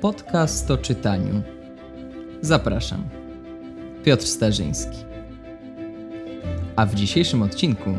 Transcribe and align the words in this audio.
Podcast 0.00 0.70
o 0.70 0.78
czytaniu. 0.78 1.42
Zapraszam. 2.40 3.08
Piotr 4.04 4.26
Starzyński. 4.26 4.98
A 6.76 6.86
w 6.86 6.94
dzisiejszym 6.94 7.42
odcinku 7.42 7.94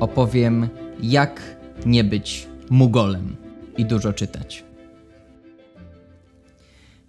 opowiem, 0.00 0.68
jak 1.02 1.56
nie 1.86 2.04
być 2.04 2.46
mugolem 2.70 3.36
i 3.76 3.84
dużo 3.84 4.12
czytać. 4.12 4.64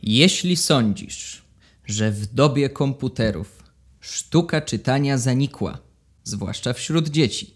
Jeśli 0.04 0.56
sądzisz, 0.58 1.42
że 1.86 2.12
w 2.12 2.34
dobie 2.34 2.70
komputerów 2.70 3.64
sztuka 4.00 4.62
czytania 4.62 5.18
zanikła, 5.18 5.78
zwłaszcza 6.24 6.74
wśród 6.74 7.10
dzieci, 7.10 7.54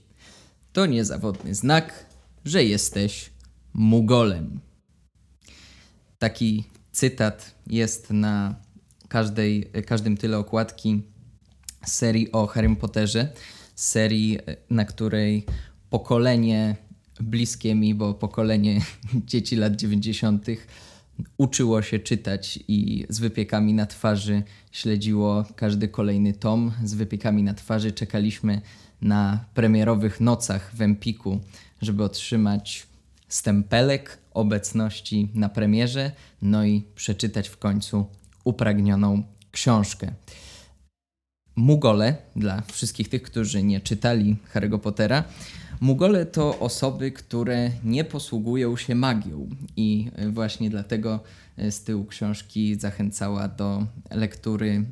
to 0.74 0.86
niezawodny 0.86 1.56
znak, 1.56 2.06
że 2.46 2.64
jesteś 2.64 3.30
mugolem. 3.74 4.60
Taki 6.24 6.64
cytat 6.92 7.56
jest 7.68 8.10
na 8.12 8.56
każdej, 9.08 9.72
każdym 9.86 10.18
tyle 10.18 10.38
okładki 10.38 11.02
serii 11.86 12.32
o 12.32 12.48
Harry 12.48 12.76
Potterze, 12.76 13.28
serii, 13.76 14.40
na 14.70 14.86
której 14.86 15.46
pokolenie 15.90 16.76
bliskie 17.20 17.76
mi, 17.76 17.96
bo 17.96 18.14
pokolenie 18.14 18.82
dzieci 19.30 19.56
lat 19.56 19.76
90. 19.76 20.48
uczyło 21.38 21.82
się 21.82 22.00
czytać 22.00 22.60
i 22.68 23.06
z 23.10 23.20
wypiekami 23.20 23.74
na 23.74 23.86
twarzy 23.86 24.44
śledziło 24.72 25.46
każdy 25.56 25.88
kolejny 25.88 26.34
tom. 26.34 26.72
Z 26.84 26.94
wypiekami 26.94 27.44
na 27.44 27.54
twarzy 27.54 27.92
czekaliśmy 27.92 28.62
na 29.02 29.46
premierowych 29.54 30.22
nocach 30.22 30.76
w 30.76 30.82
Empiku, 30.82 31.40
żeby 31.82 32.04
otrzymać 32.04 32.88
stempelek 33.28 34.23
obecności 34.34 35.30
na 35.34 35.50
premierze, 35.50 36.12
no 36.42 36.66
i 36.66 36.84
przeczytać 36.96 37.50
w 37.50 37.58
końcu 37.58 38.06
upragnioną 38.44 39.24
książkę. 39.52 40.12
Mugole, 41.56 42.16
dla 42.36 42.62
wszystkich 42.62 43.10
tych, 43.10 43.24
którzy 43.24 43.64
nie 43.64 43.82
czytali 43.82 44.36
Harry'ego 44.54 44.80
Pottera, 44.80 45.24
Mugole 45.82 46.26
to 46.26 46.60
osoby, 46.60 47.12
które 47.12 47.72
nie 47.84 48.04
posługują 48.04 48.78
się 48.78 48.96
magią 48.96 49.50
i 49.78 50.12
właśnie 50.30 50.70
dlatego 50.70 51.20
z 51.58 51.84
tyłu 51.84 52.06
książki 52.06 52.76
zachęcała 52.80 53.48
do 53.48 53.86
lektury 54.12 54.86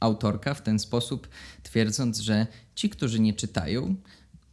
autorka 0.00 0.54
w 0.54 0.62
ten 0.62 0.78
sposób, 0.78 1.28
twierdząc, 1.62 2.20
że 2.20 2.46
ci, 2.74 2.90
którzy 2.90 3.20
nie 3.20 3.34
czytają, 3.34 3.94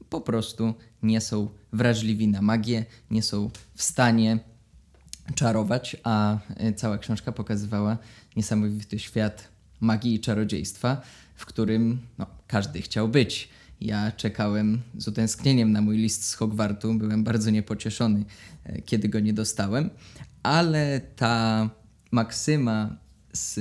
po 0.10 0.22
prostu 0.22 0.74
nie 1.04 1.22
są 1.22 1.50
wrażliwi 1.74 2.28
na 2.28 2.42
magię, 2.42 2.86
nie 3.12 3.24
są 3.24 3.50
w 3.76 3.84
stanie 3.84 4.40
czarować, 5.36 5.98
a 6.04 6.38
cała 6.76 6.98
książka 6.98 7.32
pokazywała 7.32 7.98
niesamowity 8.36 9.00
świat 9.00 9.48
magii 9.80 10.14
i 10.16 10.20
czarodziejstwa, 10.20 11.02
w 11.36 11.46
którym 11.46 12.00
no, 12.18 12.26
każdy 12.48 12.82
chciał 12.82 13.08
być. 13.08 13.50
Ja 13.82 14.12
czekałem 14.12 14.82
z 14.98 15.08
utęsknieniem 15.08 15.72
na 15.72 15.82
mój 15.82 15.98
list 15.98 16.26
z 16.26 16.34
Hogwartu, 16.34 16.94
byłem 16.94 17.24
bardzo 17.24 17.50
niepocieszony, 17.50 18.26
e, 18.64 18.82
kiedy 18.82 19.10
go 19.10 19.20
nie 19.20 19.34
dostałem, 19.34 19.90
ale 20.44 21.02
ta 21.16 21.70
maksyma 22.12 22.96
z 23.34 23.60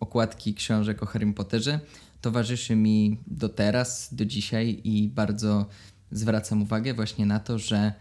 okładki 0.00 0.54
książek 0.54 1.02
o 1.02 1.06
Harrym 1.06 1.34
Potterze 1.34 1.80
towarzyszy 2.20 2.76
mi 2.76 3.18
do 3.26 3.48
teraz, 3.48 4.14
do 4.14 4.24
dzisiaj 4.24 4.80
i 4.84 5.08
bardzo 5.08 5.66
zwracam 6.10 6.62
uwagę 6.62 6.94
właśnie 6.94 7.26
na 7.26 7.40
to, 7.40 7.58
że 7.58 7.92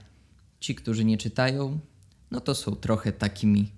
ci, 0.59 0.75
którzy 0.75 1.05
nie 1.05 1.17
czytają, 1.17 1.79
no 2.31 2.41
to 2.41 2.55
są 2.55 2.75
trochę 2.75 3.11
takimi 3.11 3.71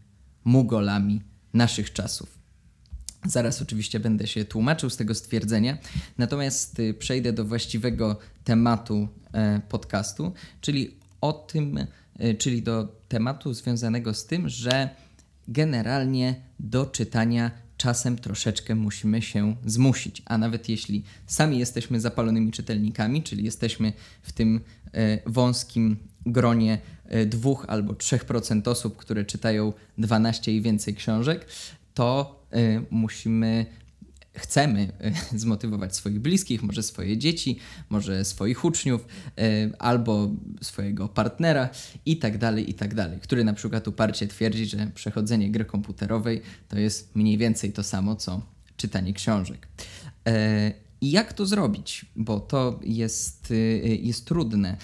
mugolami 0.43 1.21
naszych 1.53 1.93
czasów. 1.93 2.37
Zaraz 3.25 3.61
oczywiście 3.61 3.99
będę 3.99 4.27
się 4.27 4.45
tłumaczył 4.45 4.89
z 4.89 4.97
tego 4.97 5.15
stwierdzenia, 5.15 5.77
natomiast 6.17 6.79
y, 6.79 6.93
przejdę 6.93 7.33
do 7.33 7.45
właściwego 7.45 8.19
tematu 8.43 9.07
e, 9.33 9.61
podcastu, 9.69 10.33
czyli 10.61 10.97
o 11.21 11.33
tym, 11.33 11.77
y, 12.21 12.35
czyli 12.35 12.61
do 12.61 13.01
tematu 13.07 13.53
związanego 13.53 14.13
z 14.13 14.25
tym, 14.25 14.49
że 14.49 14.89
generalnie 15.47 16.35
do 16.59 16.85
czytania 16.85 17.51
czasem 17.77 18.17
troszeczkę 18.17 18.75
musimy 18.75 19.21
się 19.21 19.55
zmusić. 19.65 20.21
A 20.25 20.37
nawet 20.37 20.69
jeśli 20.69 21.03
sami 21.27 21.59
jesteśmy 21.59 21.99
zapalonymi 21.99 22.51
czytelnikami, 22.51 23.23
czyli 23.23 23.43
jesteśmy 23.45 23.93
w 24.21 24.31
tym 24.31 24.61
e, 24.93 25.19
wąskim 25.25 25.97
gronie 26.25 26.77
2 27.25 27.49
e, 27.49 27.55
albo 27.67 27.93
3% 27.93 28.69
osób, 28.69 28.97
które 28.97 29.25
czytają 29.25 29.73
12 29.97 30.51
i 30.51 30.61
więcej 30.61 30.95
książek, 30.95 31.45
to 31.93 32.39
e, 32.51 32.81
musimy 32.89 33.65
chcemy 34.37 34.91
e, 34.99 35.11
zmotywować 35.39 35.95
swoich 35.95 36.19
bliskich, 36.19 36.63
może 36.63 36.83
swoje 36.83 37.17
dzieci, 37.17 37.59
może 37.89 38.25
swoich 38.25 38.65
uczniów, 38.65 39.05
e, 39.37 39.69
albo 39.79 40.31
swojego 40.61 41.07
partnera 41.07 41.69
i 42.05 42.17
tak 42.17 42.37
dalej, 42.37 42.69
i 42.69 42.73
tak 42.73 42.95
dalej, 42.95 43.19
który 43.19 43.43
na 43.43 43.53
przykład 43.53 43.87
uparcie 43.87 44.27
twierdzi, 44.27 44.65
że 44.65 44.91
przechodzenie 44.95 45.51
gry 45.51 45.65
komputerowej 45.65 46.41
to 46.67 46.79
jest 46.79 47.15
mniej 47.15 47.37
więcej 47.37 47.73
to 47.73 47.83
samo, 47.83 48.15
co 48.15 48.41
czytanie 48.77 49.13
książek. 49.13 49.67
E, 50.27 50.71
I 51.01 51.11
jak 51.11 51.33
to 51.33 51.45
zrobić? 51.45 52.05
Bo 52.15 52.39
to 52.39 52.79
jest, 52.83 53.53
jest 54.01 54.25
trudne. 54.25 54.77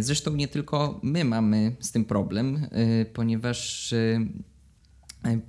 Zresztą 0.00 0.36
nie 0.36 0.48
tylko 0.48 1.00
my 1.02 1.24
mamy 1.24 1.76
z 1.80 1.92
tym 1.92 2.04
problem, 2.04 2.66
ponieważ 3.12 3.94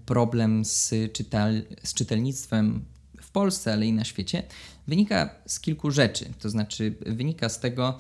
problem 0.05 0.66
z, 0.66 0.93
czytal, 1.13 1.61
z 1.83 1.93
czytelnictwem 1.93 2.85
w 3.31 3.34
Polsce, 3.34 3.74
ale 3.74 3.86
i 3.86 3.94
na 3.94 4.03
świecie, 4.03 4.44
wynika 4.88 5.36
z 5.46 5.59
kilku 5.59 5.92
rzeczy. 5.92 6.25
To 6.40 6.50
znaczy, 6.50 6.96
wynika 7.06 7.50
z 7.50 7.59
tego 7.59 7.97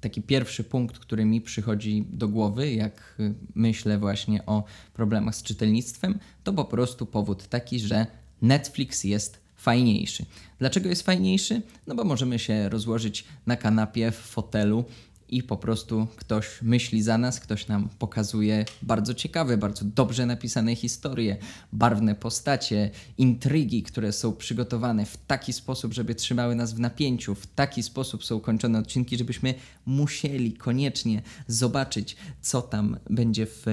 taki 0.00 0.22
pierwszy 0.22 0.64
punkt, 0.64 0.98
który 0.98 1.24
mi 1.24 1.40
przychodzi 1.40 2.04
do 2.10 2.28
głowy, 2.28 2.72
jak 2.72 3.18
myślę 3.54 3.98
właśnie 3.98 4.46
o 4.46 4.64
problemach 4.94 5.34
z 5.34 5.42
czytelnictwem, 5.42 6.18
to 6.44 6.52
po 6.52 6.64
prostu 6.64 7.06
powód 7.06 7.48
taki, 7.48 7.80
że 7.80 8.06
Netflix 8.42 9.04
jest 9.04 9.40
fajniejszy. 9.56 10.24
Dlaczego 10.58 10.88
jest 10.88 11.02
fajniejszy? 11.02 11.62
No 11.86 11.94
bo 11.94 12.04
możemy 12.04 12.38
się 12.38 12.68
rozłożyć 12.68 13.24
na 13.46 13.56
kanapie, 13.56 14.10
w 14.10 14.16
fotelu 14.16 14.84
i 15.30 15.42
po 15.42 15.56
prostu 15.56 16.06
ktoś 16.16 16.62
myśli 16.62 17.02
za 17.02 17.18
nas, 17.18 17.40
ktoś 17.40 17.68
nam 17.68 17.88
pokazuje 17.98 18.64
bardzo 18.82 19.14
ciekawe, 19.14 19.56
bardzo 19.56 19.84
dobrze 19.84 20.26
napisane 20.26 20.76
historie, 20.76 21.36
barwne 21.72 22.14
postacie, 22.14 22.90
intrygi, 23.18 23.82
które 23.82 24.12
są 24.12 24.32
przygotowane 24.32 25.06
w 25.06 25.16
taki 25.16 25.52
sposób, 25.52 25.94
żeby 25.94 26.14
trzymały 26.14 26.54
nas 26.54 26.74
w 26.74 26.80
napięciu, 26.80 27.34
w 27.34 27.46
taki 27.46 27.82
sposób 27.82 28.24
są 28.24 28.40
kończone 28.40 28.78
odcinki, 28.78 29.18
żebyśmy 29.18 29.54
musieli 29.86 30.52
koniecznie 30.52 31.22
zobaczyć, 31.46 32.16
co 32.40 32.62
tam 32.62 32.96
będzie 33.10 33.46
w 33.46 33.66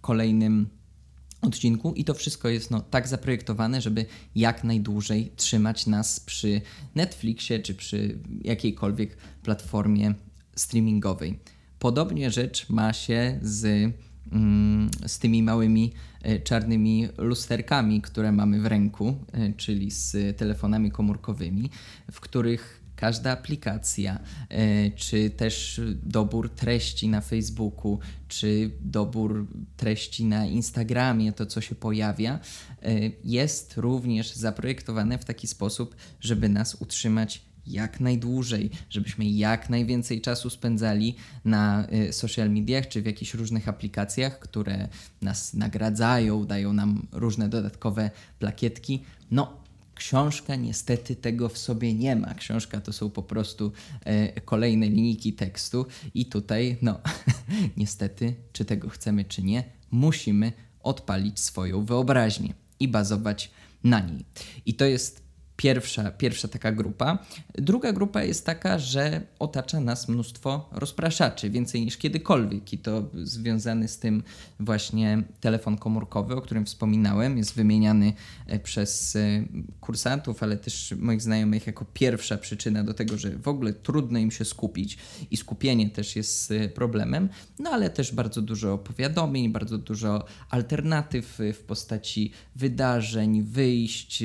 kolejnym 0.00 0.66
odcinku. 1.42 1.92
I 1.96 2.04
to 2.04 2.14
wszystko 2.14 2.48
jest 2.48 2.70
no, 2.70 2.80
tak 2.80 3.08
zaprojektowane, 3.08 3.80
żeby 3.80 4.06
jak 4.34 4.64
najdłużej 4.64 5.32
trzymać 5.36 5.86
nas 5.86 6.20
przy 6.20 6.60
Netflixie 6.94 7.58
czy 7.58 7.74
przy 7.74 8.18
jakiejkolwiek 8.44 9.16
platformie 9.42 10.14
streamingowej. 10.60 11.38
Podobnie 11.78 12.30
rzecz 12.30 12.70
ma 12.70 12.92
się 12.92 13.38
z, 13.42 13.92
mm, 14.32 14.90
z 15.06 15.18
tymi 15.18 15.42
małymi 15.42 15.92
e, 16.22 16.40
czarnymi 16.40 17.08
lusterkami, 17.18 18.00
które 18.00 18.32
mamy 18.32 18.60
w 18.60 18.66
ręku, 18.66 19.14
e, 19.32 19.52
czyli 19.52 19.90
z 19.90 20.36
telefonami 20.36 20.90
komórkowymi, 20.90 21.70
w 22.12 22.20
których 22.20 22.80
każda 22.96 23.32
aplikacja, 23.32 24.18
e, 24.48 24.90
czy 24.90 25.30
też 25.30 25.80
dobór 26.02 26.50
treści 26.50 27.08
na 27.08 27.20
Facebooku, 27.20 27.98
czy 28.28 28.70
dobór 28.80 29.46
treści 29.76 30.24
na 30.24 30.46
Instagramie, 30.46 31.32
to 31.32 31.46
co 31.46 31.60
się 31.60 31.74
pojawia, 31.74 32.38
jest 33.24 33.76
również 33.76 34.32
zaprojektowane 34.34 35.18
w 35.18 35.24
taki 35.24 35.46
sposób, 35.46 35.96
żeby 36.20 36.48
nas 36.48 36.74
utrzymać 36.74 37.42
jak 37.72 38.00
najdłużej, 38.00 38.70
żebyśmy 38.90 39.24
jak 39.24 39.70
najwięcej 39.70 40.20
czasu 40.20 40.50
spędzali 40.50 41.14
na 41.44 41.86
y, 41.92 42.12
social 42.12 42.50
mediach 42.50 42.88
czy 42.88 43.02
w 43.02 43.06
jakichś 43.06 43.34
różnych 43.34 43.68
aplikacjach, 43.68 44.38
które 44.38 44.88
nas 45.22 45.54
nagradzają, 45.54 46.44
dają 46.44 46.72
nam 46.72 47.06
różne 47.12 47.48
dodatkowe 47.48 48.10
plakietki. 48.38 49.02
No, 49.30 49.60
Książka 49.94 50.56
niestety 50.56 51.16
tego 51.16 51.48
w 51.48 51.58
sobie 51.58 51.94
nie 51.94 52.16
ma. 52.16 52.34
Książka 52.34 52.80
to 52.80 52.92
są 52.92 53.10
po 53.10 53.22
prostu 53.22 53.72
e, 54.04 54.40
kolejne 54.40 54.88
linijki 54.88 55.32
tekstu, 55.32 55.86
i 56.14 56.26
tutaj, 56.26 56.76
no, 56.82 57.00
niestety, 57.76 58.34
czy 58.52 58.64
tego 58.64 58.88
chcemy, 58.88 59.24
czy 59.24 59.42
nie, 59.42 59.64
musimy 59.90 60.52
odpalić 60.82 61.40
swoją 61.40 61.84
wyobraźnię 61.84 62.54
i 62.80 62.88
bazować 62.88 63.50
na 63.84 64.00
niej. 64.00 64.24
I 64.66 64.74
to 64.74 64.84
jest 64.84 65.22
pierwsza, 65.60 66.10
pierwsza 66.10 66.48
taka 66.48 66.72
grupa. 66.72 67.18
Druga 67.54 67.92
grupa 67.92 68.22
jest 68.22 68.46
taka, 68.46 68.78
że 68.78 69.20
otacza 69.38 69.80
nas 69.80 70.08
mnóstwo 70.08 70.68
rozpraszaczy, 70.72 71.50
więcej 71.50 71.84
niż 71.84 71.96
kiedykolwiek 71.96 72.72
i 72.72 72.78
to 72.78 73.10
związany 73.22 73.88
z 73.88 73.98
tym 73.98 74.22
właśnie 74.60 75.22
telefon 75.40 75.76
komórkowy, 75.78 76.36
o 76.36 76.40
którym 76.40 76.66
wspominałem, 76.66 77.38
jest 77.38 77.54
wymieniany 77.54 78.12
e, 78.46 78.58
przez 78.58 79.16
e, 79.16 79.44
kursantów, 79.80 80.42
ale 80.42 80.56
też 80.56 80.94
moich 80.98 81.22
znajomych 81.22 81.66
jako 81.66 81.84
pierwsza 81.84 82.38
przyczyna 82.38 82.84
do 82.84 82.94
tego, 82.94 83.18
że 83.18 83.30
w 83.30 83.48
ogóle 83.48 83.72
trudno 83.72 84.18
im 84.18 84.30
się 84.30 84.44
skupić 84.44 84.98
i 85.30 85.36
skupienie 85.36 85.90
też 85.90 86.16
jest 86.16 86.50
e, 86.50 86.68
problemem, 86.68 87.28
no 87.58 87.70
ale 87.70 87.90
też 87.90 88.14
bardzo 88.14 88.42
dużo 88.42 88.78
powiadomień, 88.78 89.52
bardzo 89.52 89.78
dużo 89.78 90.24
alternatyw 90.50 91.38
w 91.54 91.62
postaci 91.62 92.32
wydarzeń, 92.56 93.42
wyjść 93.42 94.22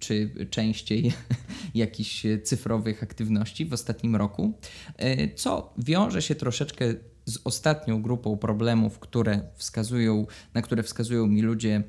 czy 0.00 0.30
częściej 0.68 1.12
jakichś 1.74 2.26
cyfrowych 2.44 3.02
aktywności 3.02 3.66
w 3.66 3.72
ostatnim 3.72 4.16
roku, 4.16 4.52
co 5.36 5.72
wiąże 5.78 6.22
się 6.22 6.34
troszeczkę 6.34 6.94
z 7.24 7.38
ostatnią 7.44 8.02
grupą 8.02 8.36
problemów, 8.36 8.98
które 8.98 9.40
wskazują, 9.56 10.26
na 10.54 10.62
które 10.62 10.82
wskazują 10.82 11.26
mi 11.26 11.42
ludzie 11.42 11.82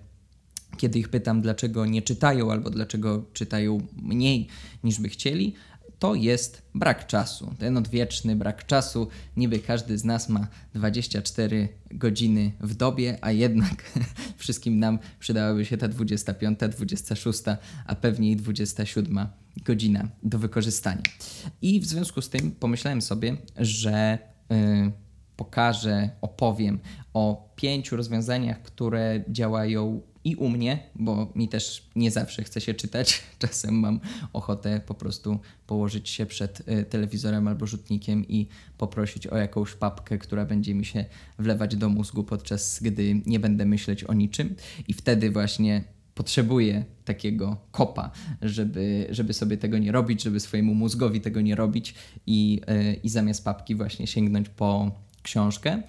kiedy 0.77 0.99
ich 0.99 1.09
pytam, 1.09 1.41
dlaczego 1.41 1.85
nie 1.85 2.01
czytają 2.01 2.51
albo 2.51 2.69
dlaczego 2.69 3.25
czytają 3.33 3.87
mniej 4.01 4.47
niż 4.83 4.99
by 4.99 5.09
chcieli, 5.09 5.53
to 5.99 6.15
jest 6.15 6.61
brak 6.75 7.07
czasu. 7.07 7.53
Ten 7.59 7.77
odwieczny 7.77 8.35
brak 8.35 8.65
czasu. 8.65 9.07
Niby 9.37 9.59
każdy 9.59 9.97
z 9.97 10.03
nas 10.03 10.29
ma 10.29 10.47
24 10.73 11.69
godziny 11.91 12.51
w 12.61 12.75
dobie, 12.75 13.17
a 13.21 13.31
jednak 13.31 13.91
wszystkim 14.37 14.79
nam 14.79 14.99
przydałaby 15.19 15.65
się 15.65 15.77
ta 15.77 15.87
25, 15.87 16.59
26, 16.71 17.39
a 17.85 17.95
pewnie 17.95 18.31
i 18.31 18.35
27 18.35 19.27
godzina 19.65 20.07
do 20.23 20.39
wykorzystania. 20.39 21.03
I 21.61 21.79
w 21.79 21.85
związku 21.85 22.21
z 22.21 22.29
tym 22.29 22.51
pomyślałem 22.51 23.01
sobie, 23.01 23.37
że. 23.57 24.17
Yy, 24.49 25.08
pokażę, 25.39 26.09
opowiem 26.21 26.79
o 27.13 27.49
pięciu 27.55 27.95
rozwiązaniach, 27.95 28.61
które 28.61 29.23
działają 29.29 30.01
i 30.23 30.35
u 30.35 30.49
mnie, 30.49 30.79
bo 30.95 31.31
mi 31.35 31.47
też 31.47 31.89
nie 31.95 32.11
zawsze 32.11 32.43
chce 32.43 32.61
się 32.61 32.73
czytać. 32.73 33.23
Czasem 33.39 33.75
mam 33.75 33.99
ochotę 34.33 34.81
po 34.85 34.93
prostu 34.93 35.39
położyć 35.67 36.09
się 36.09 36.25
przed 36.25 36.59
y, 36.59 36.85
telewizorem 36.85 37.47
albo 37.47 37.67
rzutnikiem 37.67 38.27
i 38.27 38.47
poprosić 38.77 39.27
o 39.27 39.37
jakąś 39.37 39.73
papkę, 39.73 40.17
która 40.17 40.45
będzie 40.45 40.75
mi 40.75 40.85
się 40.85 41.05
wlewać 41.37 41.75
do 41.75 41.89
mózgu, 41.89 42.23
podczas 42.23 42.79
gdy 42.83 43.21
nie 43.25 43.39
będę 43.39 43.65
myśleć 43.65 44.03
o 44.03 44.13
niczym. 44.13 44.55
I 44.87 44.93
wtedy 44.93 45.31
właśnie 45.31 45.83
potrzebuję 46.15 46.85
takiego 47.05 47.57
kopa, 47.71 48.11
żeby, 48.41 49.07
żeby 49.09 49.33
sobie 49.33 49.57
tego 49.57 49.77
nie 49.77 49.91
robić, 49.91 50.23
żeby 50.23 50.39
swojemu 50.39 50.73
mózgowi 50.75 51.21
tego 51.21 51.41
nie 51.41 51.55
robić 51.55 51.95
i, 52.27 52.61
y, 52.69 52.99
i 53.03 53.09
zamiast 53.09 53.43
papki 53.43 53.75
właśnie 53.75 54.07
sięgnąć 54.07 54.49
po 54.49 54.91
książkę, 55.21 55.83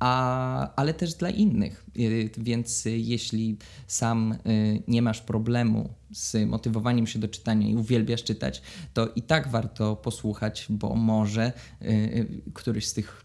a, 0.00 0.74
ale 0.76 0.94
też 0.94 1.14
dla 1.14 1.30
innych. 1.30 1.86
Y, 1.98 2.30
więc 2.38 2.84
jeśli 2.84 3.56
sam 3.86 4.32
y, 4.32 4.82
nie 4.88 5.02
masz 5.02 5.20
problemu 5.20 5.94
z 6.12 6.48
motywowaniem 6.48 7.06
się 7.06 7.18
do 7.18 7.28
czytania 7.28 7.68
i 7.68 7.76
uwielbiasz 7.76 8.24
czytać, 8.24 8.62
to 8.94 9.08
i 9.16 9.22
tak 9.22 9.48
warto 9.48 9.96
posłuchać, 9.96 10.66
bo 10.68 10.94
może 10.94 11.52
y, 11.82 12.42
któryś 12.54 12.86
z 12.86 12.94
tych 12.94 13.24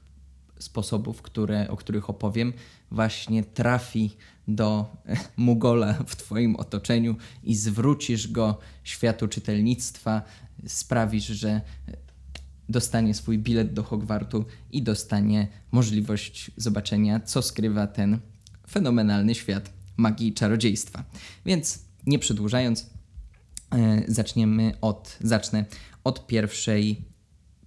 sposobów, 0.60 1.22
które, 1.22 1.68
o 1.70 1.78
których 1.78 2.10
opowiem, 2.10 2.54
właśnie 2.92 3.44
trafi 3.44 4.18
do 4.48 4.96
Mugola 5.38 5.94
w 6.08 6.16
Twoim 6.16 6.56
otoczeniu 6.56 7.16
i 7.44 7.56
zwrócisz 7.56 8.28
go 8.32 8.58
światu 8.84 9.28
czytelnictwa, 9.28 10.22
sprawisz, 10.68 11.26
że 11.26 11.62
dostanie 12.70 13.14
swój 13.14 13.38
bilet 13.38 13.74
do 13.74 13.84
Hogwartu 13.84 14.46
i 14.72 14.82
dostanie 14.82 15.48
możliwość 15.72 16.52
zobaczenia, 16.58 17.20
co 17.20 17.42
skrywa 17.42 17.88
ten 17.88 18.20
fenomenalny 18.70 19.36
świat 19.36 19.70
magii 19.98 20.28
i 20.28 20.34
czarodziejstwa. 20.34 21.04
Więc 21.46 21.80
nie 22.06 22.20
przedłużając, 22.20 22.90
e, 23.72 24.02
zaczniemy 24.08 24.74
od, 24.82 25.18
zacznę 25.22 25.66
od 26.04 26.28
pierwszej, 26.28 27.02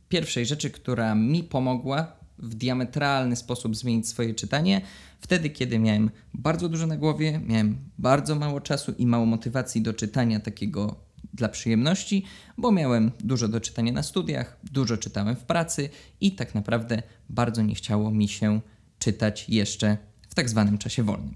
pierwszej 0.09 0.47
rzeczy, 0.47 0.71
która 0.71 1.15
mi 1.15 1.45
pomogła 1.45 2.19
w 2.39 2.55
diametralny 2.55 3.37
sposób 3.37 3.77
zmienić 3.77 4.09
swoje 4.09 4.35
czytanie. 4.35 4.81
Wtedy, 5.21 5.51
kiedy 5.51 5.79
miałem 5.79 6.11
bardzo 6.35 6.69
dużo 6.69 6.87
na 6.87 6.97
głowie, 6.97 7.41
miałem 7.47 7.79
bardzo 7.99 8.35
mało 8.35 8.61
czasu 8.61 8.93
i 8.99 9.07
mało 9.07 9.27
motywacji 9.27 9.83
do 9.83 9.95
czytania 9.95 10.41
takiego 10.41 11.08
dla 11.39 11.49
przyjemności, 11.49 12.25
bo 12.59 12.73
miałem 12.73 13.11
dużo 13.21 13.49
do 13.49 13.61
czytania 13.61 13.93
na 13.93 14.03
studiach, 14.03 14.59
dużo 14.73 14.97
czytałem 14.97 15.37
w 15.37 15.45
pracy 15.45 15.91
i 16.21 16.33
tak 16.33 16.55
naprawdę 16.55 17.03
bardzo 17.29 17.63
nie 17.63 17.75
chciało 17.75 18.11
mi 18.11 18.29
się 18.29 18.61
czytać 18.99 19.49
jeszcze 19.49 19.97
w 20.29 20.35
tak 20.35 20.49
zwanym 20.49 20.79
czasie 20.79 21.03
wolnym. 21.03 21.35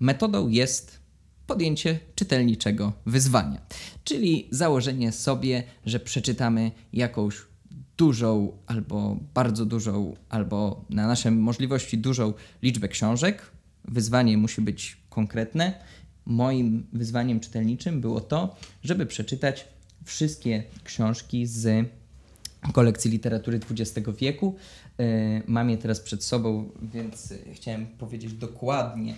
Metodą 0.00 0.48
jest 0.48 1.00
podjęcie 1.46 1.98
czytelniczego 2.14 2.92
wyzwania, 3.06 3.60
czyli 4.04 4.48
założenie 4.50 5.12
sobie, 5.12 5.62
że 5.86 6.00
przeczytamy 6.00 6.70
jakąś 6.92 7.36
dużą 7.96 8.58
albo 8.66 9.16
bardzo 9.34 9.66
dużą, 9.66 10.16
albo 10.28 10.84
na 10.90 11.06
nasze 11.06 11.30
możliwości 11.30 11.98
dużą 11.98 12.32
liczbę 12.62 12.88
książek. 12.88 13.50
Wyzwanie 13.84 14.38
musi 14.38 14.60
być 14.60 14.96
konkretne 15.10 15.74
moim 16.26 16.86
wyzwaniem 16.92 17.40
czytelniczym 17.40 18.00
było 18.00 18.20
to, 18.20 18.56
żeby 18.82 19.06
przeczytać 19.06 19.68
wszystkie 20.04 20.62
książki 20.84 21.46
z 21.46 21.88
kolekcji 22.72 23.10
literatury 23.10 23.60
XX 23.70 24.08
wieku. 24.18 24.56
E, 24.98 25.42
mam 25.46 25.70
je 25.70 25.78
teraz 25.78 26.00
przed 26.00 26.24
sobą, 26.24 26.70
więc 26.82 27.34
chciałem 27.54 27.86
powiedzieć 27.86 28.32
dokładnie, 28.32 29.14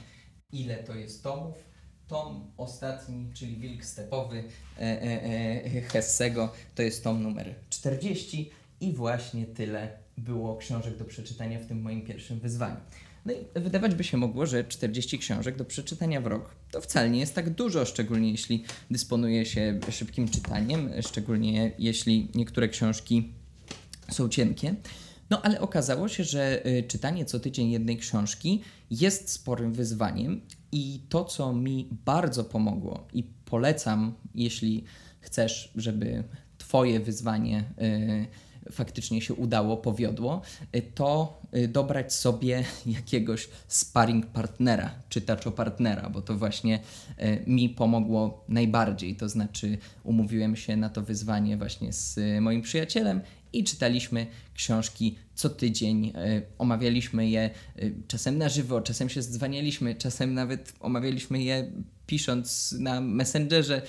ile 0.53 0.77
to 0.77 0.95
jest 0.95 1.23
tomów. 1.23 1.55
Tom 2.09 2.47
ostatni, 2.57 3.27
czyli 3.35 3.57
Wilk 3.57 3.85
Stepowy 3.85 4.45
e, 4.79 5.03
e, 5.03 5.81
Hessego, 5.81 6.53
to 6.75 6.83
jest 6.83 7.05
tom 7.05 7.23
numer 7.23 7.55
40 7.71 8.51
i 8.81 8.93
właśnie 8.93 9.47
tyle 9.47 9.99
było 10.19 10.57
książek 10.57 10.97
do 10.97 11.05
przeczytania 11.05 11.59
w 11.59 11.67
tym 11.67 11.83
moim 11.83 12.03
pierwszym 12.03 12.41
wyzwaniu. 12.41 12.77
No 13.25 13.33
i 13.33 13.61
wydawać 13.61 13.95
by 13.95 14.05
się 14.05 14.17
mogło, 14.17 14.47
że 14.47 14.65
40 14.65 15.19
książek 15.19 15.57
do 15.57 15.65
przeczytania 15.65 16.21
w 16.21 16.27
rok 16.27 16.55
to 16.71 16.81
wcale 16.81 17.11
nie 17.11 17.21
jest 17.21 17.35
tak 17.35 17.51
dużo, 17.51 17.85
szczególnie 17.85 18.31
jeśli 18.31 18.65
dysponuje 18.91 19.47
się 19.47 19.81
szybkim 19.91 20.29
czytaniem, 20.29 20.91
szczególnie 21.03 21.73
jeśli 21.79 22.29
niektóre 22.35 22.69
książki 22.69 23.33
są 24.11 24.29
cienkie. 24.29 24.75
No 25.31 25.43
ale 25.43 25.61
okazało 25.61 26.09
się, 26.09 26.25
że 26.25 26.67
y, 26.67 26.83
czytanie 26.83 27.25
co 27.25 27.41
tydzień 27.41 27.71
jednej 27.71 27.97
książki 27.97 28.63
jest 28.91 29.31
sporym 29.31 29.73
wyzwaniem 29.73 30.41
i 30.73 31.01
to, 31.09 31.25
co 31.25 31.53
mi 31.53 31.89
bardzo 32.05 32.45
pomogło 32.45 33.07
i 33.13 33.23
polecam, 33.23 34.15
jeśli 34.35 34.85
chcesz, 35.21 35.73
żeby 35.77 36.25
Twoje 36.59 37.01
wyzwanie. 37.01 37.65
Yy, 37.79 38.27
faktycznie 38.71 39.21
się 39.21 39.35
udało, 39.35 39.77
powiodło, 39.77 40.43
y, 40.77 40.83
to 40.95 41.41
y, 41.57 41.69
dobrać 41.69 42.15
sobie 42.15 42.65
jakiegoś 42.87 43.49
sparring 43.69 44.27
partnera, 44.27 44.91
czytaczo 45.09 45.53
partnera, 45.53 46.11
bo 46.11 46.23
to 46.23 46.35
właśnie 46.35 46.81
y, 47.19 47.43
mi 47.47 47.69
pomogło 47.69 48.45
najbardziej. 48.49 49.17
To 49.17 49.29
znaczy, 49.29 49.79
umówiłem 50.05 50.57
się 50.57 50.77
na 50.77 50.89
to 50.89 51.03
wyzwanie 51.03 51.57
właśnie 51.57 51.93
z 51.93 52.19
moim 52.41 52.63
przyjacielem 52.63 53.21
i 53.53 53.65
czytaliśmy 53.65 54.27
książki 54.55 55.17
co 55.35 55.51
tydzień. 55.51 56.13
Omawialiśmy 56.59 57.31
je 57.31 57.51
czasem 58.09 58.39
na 58.39 58.49
żywo, 58.49 58.81
czasem 58.81 59.09
się 59.09 59.23
zdzwanialiśmy, 59.23 59.95
czasem 59.95 60.35
nawet 60.35 60.73
omawialiśmy 60.81 61.43
je 61.43 61.73
pisząc 62.07 62.73
na 62.73 63.01
Messengerze, 63.01 63.83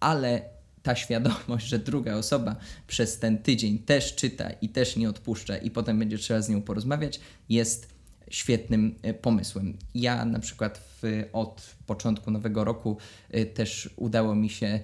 ale 0.00 0.53
ta 0.84 0.94
świadomość, 0.94 1.66
że 1.66 1.78
druga 1.78 2.14
osoba 2.14 2.56
przez 2.86 3.18
ten 3.18 3.38
tydzień 3.38 3.78
też 3.78 4.14
czyta 4.14 4.50
i 4.50 4.68
też 4.68 4.96
nie 4.96 5.08
odpuszcza, 5.08 5.56
i 5.56 5.70
potem 5.70 5.98
będzie 5.98 6.18
trzeba 6.18 6.42
z 6.42 6.48
nią 6.48 6.62
porozmawiać, 6.62 7.20
jest 7.48 7.94
świetnym 8.30 8.94
e, 9.02 9.14
pomysłem. 9.14 9.78
Ja 9.94 10.24
na 10.24 10.38
przykład 10.38 10.78
w, 10.78 11.24
od 11.32 11.76
początku 11.86 12.30
nowego 12.30 12.64
roku 12.64 12.96
e, 13.30 13.46
też 13.46 13.90
udało 13.96 14.34
mi 14.34 14.50
się 14.50 14.66
e, 14.66 14.80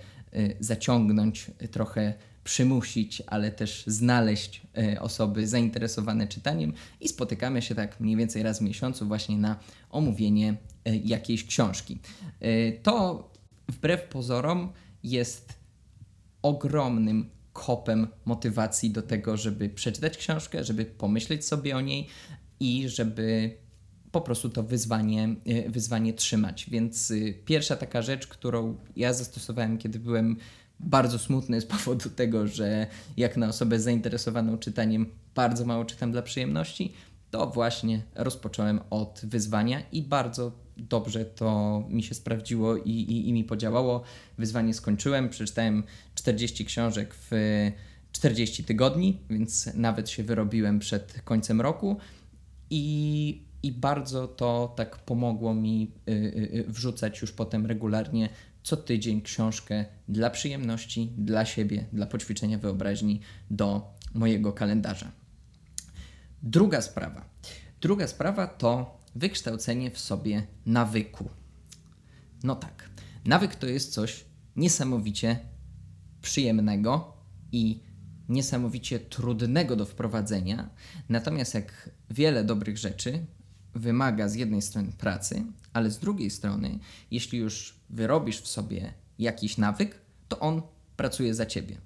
zaciągnąć 0.61 1.51
trochę 1.71 2.15
przymusić, 2.45 3.23
ale 3.27 3.51
też 3.51 3.85
znaleźć 3.87 4.63
osoby 5.01 5.47
zainteresowane 5.47 6.29
czytaniem 6.29 6.73
i 7.01 7.09
spotykamy 7.09 7.63
się 7.63 7.75
tak 7.75 8.01
mniej 8.01 8.17
więcej 8.17 8.43
raz 8.43 8.59
w 8.59 8.63
miesiącu 8.63 9.07
właśnie 9.07 9.39
na 9.39 9.57
omówienie 9.91 10.57
jakiejś 11.05 11.47
książki. 11.47 11.99
To 12.83 13.29
wbrew 13.69 14.03
pozorom 14.03 14.73
jest 15.03 15.60
ogromnym 16.43 17.31
kopem 17.53 18.07
motywacji 18.25 18.91
do 18.91 19.03
tego, 19.03 19.37
żeby 19.37 19.69
przeczytać 19.69 20.17
książkę, 20.17 20.65
żeby 20.65 20.85
pomyśleć 20.85 21.47
sobie 21.47 21.77
o 21.77 21.81
niej 21.81 22.07
i 22.61 22.89
żeby 22.89 23.57
po 24.13 24.21
prostu 24.21 24.51
to 24.51 24.63
wyzwanie, 24.63 25.37
y, 25.67 25.71
wyzwanie 25.71 26.13
trzymać. 26.13 26.71
Więc 26.71 27.11
y, 27.11 27.35
pierwsza 27.45 27.77
taka 27.77 28.03
rzecz, 28.03 28.27
którą 28.27 28.77
ja 28.97 29.13
zastosowałem, 29.13 29.79
kiedy 29.79 29.99
byłem 29.99 30.37
bardzo 30.81 31.19
smutny 31.19 31.61
z 31.61 31.67
powodu 31.67 32.11
tego, 32.21 32.47
że 32.47 32.87
jak 33.17 33.37
na 33.37 33.49
osobę 33.49 33.81
zainteresowaną 33.81 34.59
czytaniem 34.59 35.07
bardzo 35.35 35.65
mało 35.65 35.85
czytam 35.85 36.13
dla 36.13 36.23
przyjemności, 36.23 36.93
to 37.31 37.47
właśnie 37.47 38.03
rozpocząłem 38.15 38.81
od 38.91 39.21
wyzwania 39.25 39.83
i 39.93 40.03
bardzo 40.03 40.53
dobrze 40.81 41.25
to 41.25 41.83
mi 41.89 42.03
się 42.03 42.15
sprawdziło 42.15 42.77
i, 42.77 42.91
i, 42.91 43.29
i 43.29 43.33
mi 43.33 43.45
podziałało. 43.45 44.03
Wyzwanie 44.39 44.75
skończyłem, 44.75 45.29
przeczytałem 45.29 45.83
40 46.15 46.65
książek 46.65 47.15
w 47.15 47.31
40 48.13 48.65
tygodni, 48.65 49.19
więc 49.31 49.71
nawet 49.75 50.11
się 50.11 50.23
wyrobiłem 50.23 50.79
przed 50.79 51.23
końcem 51.25 51.61
roku 51.61 51.97
i, 52.71 53.43
i 53.63 53.73
bardzo 53.73 54.29
to 54.29 54.73
tak 54.77 54.99
pomogło 54.99 55.55
mi 55.55 55.93
y, 56.09 56.13
y, 56.13 56.65
wrzucać 56.69 57.21
już 57.21 57.33
potem 57.33 57.67
regularnie 57.67 58.29
co 58.63 58.77
tydzień 58.77 59.23
książkę 59.23 59.85
dla 60.09 60.31
przyjemności, 60.31 61.13
dla 61.19 61.45
siebie, 61.45 61.85
dla 61.93 62.07
poćwiczenia 62.07 62.59
wyobraźni 62.59 63.21
do 63.51 63.95
mojego 64.15 64.53
kalendarza. 64.53 65.13
Druga 66.43 66.83
sprawa. 66.83 67.25
Druga 67.81 68.07
sprawa 68.07 68.47
to 68.47 69.00
wykształcenie 69.15 69.91
w 69.91 69.99
sobie 69.99 70.47
nawyku. 70.67 71.31
No 72.43 72.57
tak, 72.57 72.91
nawyk 73.25 73.57
to 73.57 73.67
jest 73.67 73.93
coś 73.93 74.25
niesamowicie 74.57 75.39
przyjemnego 76.23 77.17
i 77.53 77.83
niesamowicie 78.29 79.01
trudnego 79.01 79.77
do 79.77 79.87
wprowadzenia. 79.87 80.71
Natomiast 81.09 81.55
jak 81.55 81.91
wiele 82.11 82.45
dobrych 82.45 82.79
rzeczy 82.79 83.27
wymaga 83.75 84.29
z 84.29 84.35
jednej 84.35 84.63
strony 84.63 84.93
pracy, 84.99 85.45
ale 85.73 85.91
z 85.91 85.99
drugiej 85.99 86.31
strony, 86.31 86.79
jeśli 87.11 87.39
już 87.39 87.81
wyrobisz 87.91 88.41
w 88.41 88.49
sobie 88.49 88.95
jakiś 89.19 89.59
nawyk, 89.59 90.01
to 90.29 90.39
on 90.39 90.63
pracuje 90.97 91.35
za 91.35 91.47
ciebie. 91.47 91.77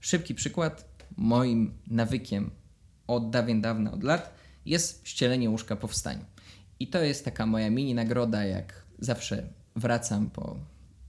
Szybki 0.00 0.34
przykład. 0.34 0.88
Moim 1.16 1.78
nawykiem 1.86 2.50
od 3.06 3.30
dawien 3.30 3.60
dawna, 3.60 3.92
od 3.92 4.04
lat 4.04 4.34
jest 4.66 5.08
ścielenie 5.08 5.50
łóżka 5.50 5.76
po 5.76 5.88
wstaniu. 5.88 6.24
I 6.80 6.86
to 6.86 7.02
jest 7.02 7.24
taka 7.24 7.46
moja 7.46 7.70
mini 7.70 7.94
nagroda, 7.94 8.44
jak 8.44 8.82
zawsze 8.98 9.46
wracam 9.76 10.30
po 10.30 10.56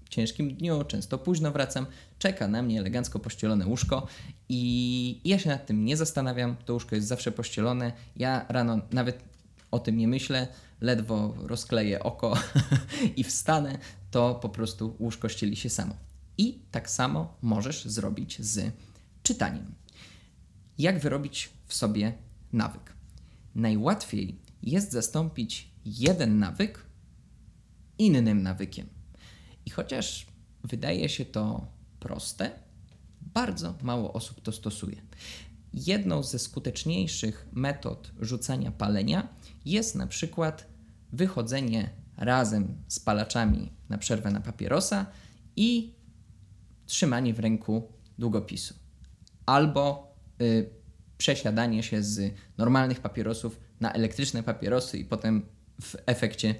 ciężkim 0.09 0.55
dniu, 0.55 0.83
często 0.83 1.17
późno 1.17 1.51
wracam, 1.51 1.85
czeka 2.19 2.47
na 2.47 2.61
mnie 2.61 2.79
elegancko 2.79 3.19
pościelone 3.19 3.67
łóżko 3.67 4.07
i 4.49 5.21
ja 5.25 5.39
się 5.39 5.49
nad 5.49 5.65
tym 5.65 5.85
nie 5.85 5.97
zastanawiam, 5.97 6.55
to 6.65 6.73
łóżko 6.73 6.95
jest 6.95 7.07
zawsze 7.07 7.31
pościelone, 7.31 7.91
ja 8.15 8.45
rano 8.49 8.79
nawet 8.91 9.23
o 9.71 9.79
tym 9.79 9.97
nie 9.97 10.07
myślę, 10.07 10.47
ledwo 10.81 11.33
rozkleję 11.37 12.03
oko 12.03 12.37
i 13.17 13.23
wstanę, 13.23 13.77
to 14.11 14.35
po 14.35 14.49
prostu 14.49 14.95
łóżko 14.99 15.29
ścieli 15.29 15.55
się 15.55 15.69
samo. 15.69 15.95
I 16.37 16.59
tak 16.71 16.89
samo 16.89 17.33
możesz 17.41 17.85
zrobić 17.85 18.41
z 18.41 18.71
czytaniem. 19.23 19.73
Jak 20.77 20.99
wyrobić 20.99 21.49
w 21.67 21.73
sobie 21.73 22.13
nawyk? 22.53 22.93
Najłatwiej 23.55 24.35
jest 24.63 24.91
zastąpić 24.91 25.71
jeden 25.85 26.39
nawyk 26.39 26.85
innym 27.97 28.43
nawykiem. 28.43 28.87
I 29.65 29.69
chociaż 29.69 30.25
wydaje 30.63 31.09
się 31.09 31.25
to 31.25 31.67
proste, 31.99 32.51
bardzo 33.21 33.75
mało 33.81 34.13
osób 34.13 34.41
to 34.41 34.51
stosuje. 34.51 35.01
Jedną 35.73 36.23
ze 36.23 36.39
skuteczniejszych 36.39 37.47
metod 37.51 38.11
rzucania 38.19 38.71
palenia 38.71 39.27
jest 39.65 39.95
na 39.95 40.07
przykład 40.07 40.67
wychodzenie 41.11 41.89
razem 42.17 42.83
z 42.87 42.99
palaczami 42.99 43.71
na 43.89 43.97
przerwę 43.97 44.31
na 44.31 44.41
papierosa 44.41 45.05
i 45.55 45.93
trzymanie 46.85 47.33
w 47.33 47.39
ręku 47.39 47.91
długopisu. 48.17 48.73
Albo 49.45 50.15
y, 50.41 50.69
przesiadanie 51.19 51.83
się 51.83 52.03
z 52.03 52.33
normalnych 52.57 52.99
papierosów 52.99 53.59
na 53.79 53.93
elektryczne 53.93 54.43
papierosy 54.43 54.97
i 54.97 55.05
potem 55.05 55.45
w 55.81 55.95
efekcie 56.05 56.55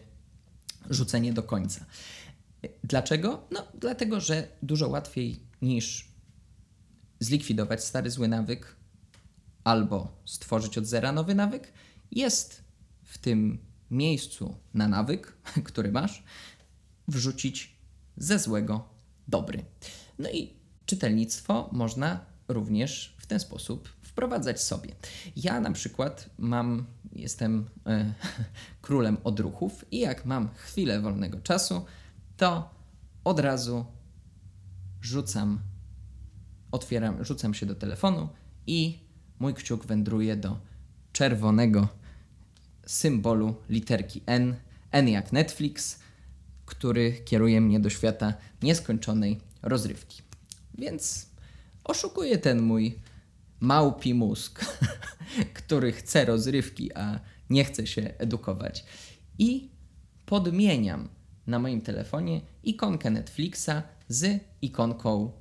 rzucenie 0.89 1.34
do 1.34 1.44
końca. 1.44 1.86
Dlaczego? 2.84 3.48
No, 3.51 3.68
dlatego, 3.80 4.20
że 4.20 4.48
dużo 4.62 4.89
łatwiej 4.89 5.39
niż 5.62 6.08
zlikwidować 7.20 7.84
stary 7.84 8.12
zły 8.12 8.28
nawyk 8.28 8.75
albo 9.63 10.22
stworzyć 10.25 10.78
od 10.78 10.86
zera 10.86 11.12
nowy 11.12 11.36
nawyk, 11.36 11.74
jest 12.12 12.63
w 13.04 13.18
tym 13.18 13.60
miejscu 13.92 14.56
na 14.74 14.88
nawyk, 14.88 15.38
który 15.70 15.92
masz, 15.92 16.24
wrzucić 17.08 17.75
ze 18.18 18.39
złego 18.39 18.89
dobry. 19.28 19.66
No 20.20 20.30
i 20.30 20.54
czytelnictwo 20.86 21.70
można 21.72 22.25
również 22.48 23.16
w 23.18 23.25
ten 23.25 23.39
sposób 23.39 23.99
wprowadzać 24.20 24.62
sobie. 24.62 24.96
Ja 25.36 25.60
na 25.60 25.72
przykład 25.72 26.30
mam, 26.38 26.86
jestem 27.12 27.70
e, 27.86 28.14
królem 28.82 29.18
odruchów 29.24 29.86
i 29.92 30.00
jak 30.00 30.26
mam 30.26 30.50
chwilę 30.56 31.02
wolnego 31.02 31.40
czasu, 31.40 31.86
to 32.38 32.70
od 33.24 33.40
razu 33.40 33.86
rzucam, 35.02 35.60
otwieram, 36.72 37.24
rzucam 37.24 37.54
się 37.54 37.66
do 37.66 37.76
telefonu 37.76 38.30
i 38.68 39.00
mój 39.40 39.54
kciuk 39.54 39.86
wędruje 39.86 40.36
do 40.36 40.60
czerwonego 41.12 41.88
symbolu 42.86 43.56
literki 43.70 44.22
N, 44.26 44.56
N 44.92 45.08
jak 45.08 45.32
Netflix, 45.32 46.00
który 46.66 47.12
kieruje 47.12 47.62
mnie 47.62 47.80
do 47.80 47.90
świata 47.90 48.34
nieskończonej 48.62 49.40
rozrywki. 49.62 50.22
Więc 50.78 51.28
oszukuję 51.84 52.38
ten 52.38 52.62
mój 52.62 53.00
małpi 53.60 54.13
mózg, 54.13 54.66
który 55.54 55.92
chce 55.92 56.25
rozrywki, 56.25 56.94
a 56.94 57.20
nie 57.50 57.66
chce 57.66 57.88
się 57.88 58.13
edukować. 58.18 58.86
I 59.39 59.70
podmieniam 60.25 61.10
na 61.48 61.60
moim 61.60 61.82
telefonie 61.82 62.42
ikonkę 62.63 63.10
Netflixa 63.10 63.84
z 64.08 64.44
ikonką 64.62 65.32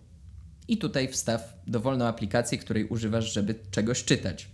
i 0.68 0.78
tutaj 0.78 1.08
wstaw 1.08 1.62
dowolną 1.66 2.04
aplikację, 2.04 2.58
której 2.58 2.88
używasz, 2.88 3.32
żeby 3.32 3.54
czegoś 3.70 4.04
czytać. 4.04 4.50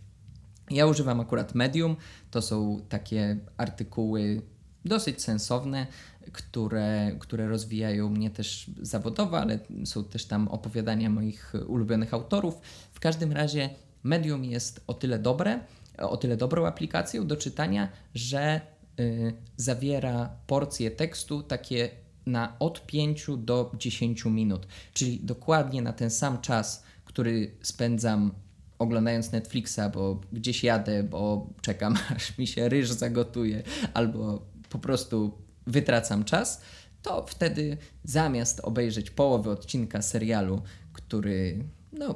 Ja 0.70 0.86
używam 0.86 1.20
akurat 1.20 1.54
Medium, 1.54 1.96
to 2.30 2.42
są 2.42 2.80
takie 2.88 3.36
artykuły 3.56 4.42
dosyć 4.84 5.22
sensowne, 5.22 5.86
które, 6.32 7.12
które 7.18 7.48
rozwijają 7.48 8.08
mnie 8.08 8.30
też 8.30 8.70
zawodowo, 8.82 9.38
ale 9.38 9.58
są 9.84 10.04
też 10.04 10.24
tam 10.24 10.48
opowiadania 10.48 11.10
moich 11.10 11.52
ulubionych 11.66 12.14
autorów. 12.14 12.60
W 12.92 13.00
każdym 13.00 13.32
razie 13.32 13.70
Medium 14.02 14.44
jest 14.44 14.84
o 14.86 14.94
tyle 14.94 15.18
dobre, 15.18 15.60
o 15.98 16.16
tyle 16.16 16.36
dobrą 16.36 16.66
aplikacją 16.66 17.26
do 17.26 17.36
czytania, 17.36 17.88
że 18.14 18.60
y, 19.00 19.34
zawiera 19.56 20.30
porcje 20.46 20.90
tekstu 20.90 21.42
takie 21.42 21.90
na 22.26 22.56
od 22.58 22.86
5 22.86 23.26
do 23.38 23.72
10 23.78 24.24
minut, 24.24 24.66
czyli 24.94 25.20
dokładnie 25.20 25.82
na 25.82 25.92
ten 25.92 26.10
sam 26.10 26.40
czas, 26.40 26.84
który 27.04 27.50
spędzam 27.62 28.32
oglądając 28.78 29.32
Netflixa, 29.32 29.80
bo 29.94 30.20
gdzieś 30.32 30.64
jadę, 30.64 31.02
bo 31.02 31.50
czekam 31.60 31.96
aż 32.16 32.38
mi 32.38 32.46
się 32.46 32.68
ryż 32.68 32.90
zagotuje, 32.90 33.62
albo 33.94 34.53
po 34.74 34.78
prostu 34.78 35.38
wytracam 35.66 36.24
czas, 36.24 36.60
to 37.02 37.26
wtedy 37.28 37.76
zamiast 38.04 38.60
obejrzeć 38.60 39.10
połowę 39.10 39.50
odcinka 39.50 40.02
serialu, 40.02 40.62
który 40.92 41.64
no, 41.92 42.14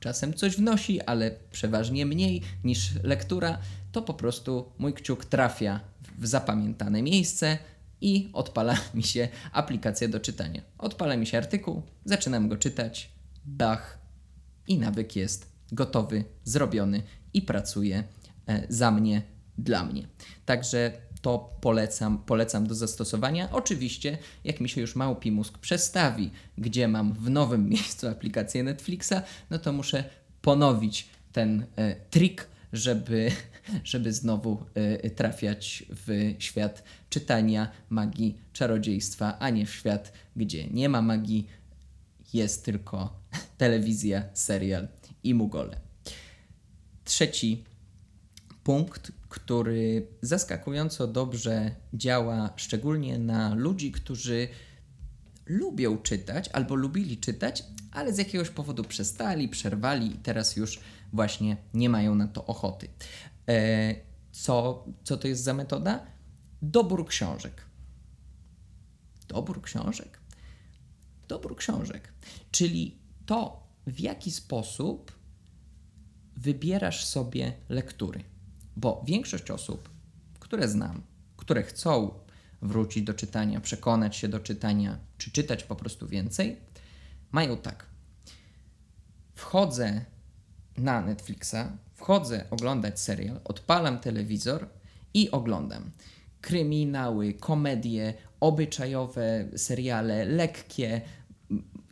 czasem 0.00 0.34
coś 0.34 0.56
wnosi, 0.56 1.00
ale 1.00 1.30
przeważnie 1.50 2.06
mniej 2.06 2.42
niż 2.64 2.94
lektura, 3.02 3.58
to 3.92 4.02
po 4.02 4.14
prostu 4.14 4.72
mój 4.78 4.94
kciuk 4.94 5.24
trafia 5.24 5.80
w 6.18 6.26
zapamiętane 6.26 7.02
miejsce 7.02 7.58
i 8.00 8.30
odpala 8.32 8.76
mi 8.94 9.02
się 9.02 9.28
aplikacja 9.52 10.08
do 10.08 10.20
czytania. 10.20 10.62
Odpala 10.78 11.16
mi 11.16 11.26
się 11.26 11.38
artykuł, 11.38 11.82
zaczynam 12.04 12.48
go 12.48 12.56
czytać, 12.56 13.10
bach 13.44 13.98
i 14.68 14.78
nawyk 14.78 15.16
jest 15.16 15.52
gotowy, 15.72 16.24
zrobiony 16.44 17.02
i 17.34 17.42
pracuje 17.42 18.04
e, 18.46 18.66
za 18.68 18.90
mnie, 18.90 19.22
dla 19.58 19.84
mnie. 19.84 20.08
Także 20.46 20.92
to 21.22 21.50
polecam, 21.60 22.18
polecam 22.18 22.66
do 22.66 22.74
zastosowania. 22.74 23.48
Oczywiście, 23.52 24.18
jak 24.44 24.60
mi 24.60 24.68
się 24.68 24.80
już 24.80 24.96
małpi 24.96 25.32
mózg 25.32 25.58
przestawi, 25.58 26.30
gdzie 26.58 26.88
mam 26.88 27.12
w 27.12 27.30
nowym 27.30 27.68
miejscu 27.74 28.08
aplikację 28.08 28.62
Netflixa, 28.62 29.14
no 29.50 29.58
to 29.58 29.72
muszę 29.72 30.04
ponowić 30.42 31.08
ten 31.32 31.66
e, 31.76 31.94
trik, 32.10 32.48
żeby, 32.72 33.30
żeby 33.84 34.12
znowu 34.12 34.64
e, 34.74 35.10
trafiać 35.10 35.84
w 35.88 36.34
świat 36.38 36.82
czytania, 37.10 37.70
magii, 37.90 38.38
czarodziejstwa, 38.52 39.38
a 39.38 39.50
nie 39.50 39.66
w 39.66 39.74
świat, 39.74 40.12
gdzie 40.36 40.66
nie 40.66 40.88
ma 40.88 41.02
magii, 41.02 41.46
jest 42.32 42.64
tylko 42.64 43.20
telewizja, 43.58 44.24
serial 44.34 44.88
i 45.24 45.34
mugole. 45.34 45.76
Trzeci 47.04 47.64
punkt, 48.64 49.12
który 49.28 50.06
zaskakująco 50.22 51.06
dobrze 51.06 51.74
działa, 51.94 52.50
szczególnie 52.56 53.18
na 53.18 53.54
ludzi, 53.54 53.92
którzy 53.92 54.48
lubią 55.46 55.98
czytać 55.98 56.48
albo 56.48 56.74
lubili 56.74 57.18
czytać, 57.18 57.64
ale 57.90 58.12
z 58.12 58.18
jakiegoś 58.18 58.50
powodu 58.50 58.84
przestali, 58.84 59.48
przerwali 59.48 60.14
i 60.14 60.18
teraz 60.18 60.56
już 60.56 60.80
właśnie 61.12 61.56
nie 61.74 61.88
mają 61.88 62.14
na 62.14 62.28
to 62.28 62.46
ochoty. 62.46 62.88
E, 63.48 63.94
co, 64.32 64.84
co 65.04 65.16
to 65.16 65.28
jest 65.28 65.42
za 65.42 65.54
metoda? 65.54 66.06
Dobór 66.62 67.06
książek. 67.06 67.64
Dobór 69.28 69.62
książek? 69.62 70.18
Dobór 71.28 71.56
książek, 71.56 72.12
czyli 72.50 72.98
to, 73.26 73.66
w 73.86 74.00
jaki 74.00 74.30
sposób 74.30 75.12
wybierasz 76.36 77.04
sobie 77.04 77.52
lektury. 77.68 78.24
Bo 78.76 79.04
większość 79.06 79.50
osób, 79.50 79.90
które 80.40 80.68
znam, 80.68 81.02
które 81.36 81.62
chcą 81.62 82.14
wrócić 82.62 83.04
do 83.04 83.14
czytania, 83.14 83.60
przekonać 83.60 84.16
się 84.16 84.28
do 84.28 84.40
czytania, 84.40 84.98
czy 85.18 85.30
czytać 85.30 85.64
po 85.64 85.76
prostu 85.76 86.08
więcej, 86.08 86.56
mają 87.32 87.56
tak. 87.56 87.86
Wchodzę 89.34 90.04
na 90.76 91.00
Netflixa, 91.00 91.56
wchodzę 91.94 92.44
oglądać 92.50 93.00
serial, 93.00 93.40
odpalam 93.44 93.98
telewizor 93.98 94.68
i 95.14 95.30
oglądam 95.30 95.90
kryminały, 96.42 97.34
komedie, 97.34 98.14
obyczajowe 98.40 99.48
seriale, 99.56 100.24
lekkie. 100.24 101.00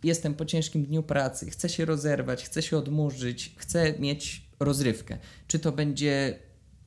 Jestem 0.02 0.34
po 0.34 0.44
ciężkim 0.44 0.84
dniu 0.84 1.02
pracy, 1.02 1.50
chcę 1.50 1.68
się 1.68 1.84
rozerwać, 1.84 2.44
chcę 2.44 2.62
się 2.62 2.78
odmurzyć, 2.78 3.54
chcę 3.56 3.98
mieć 3.98 4.46
rozrywkę. 4.60 5.18
Czy 5.46 5.58
to 5.58 5.72
będzie 5.72 6.38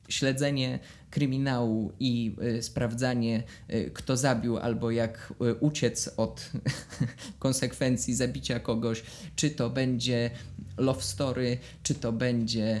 śledzenie 0.08 0.78
kryminału 1.10 1.92
i 2.00 2.36
y, 2.58 2.62
sprawdzanie, 2.62 3.42
y, 3.70 3.90
kto 3.94 4.16
zabił, 4.16 4.58
albo 4.58 4.90
jak 4.90 5.34
y, 5.42 5.54
uciec 5.54 6.10
od 6.16 6.50
konsekwencji 7.38 8.14
zabicia 8.14 8.60
kogoś, 8.60 9.02
czy 9.36 9.50
to 9.50 9.70
będzie 9.70 10.30
love 10.76 11.02
story, 11.02 11.58
czy 11.82 11.94
to 11.94 12.12
będzie 12.12 12.80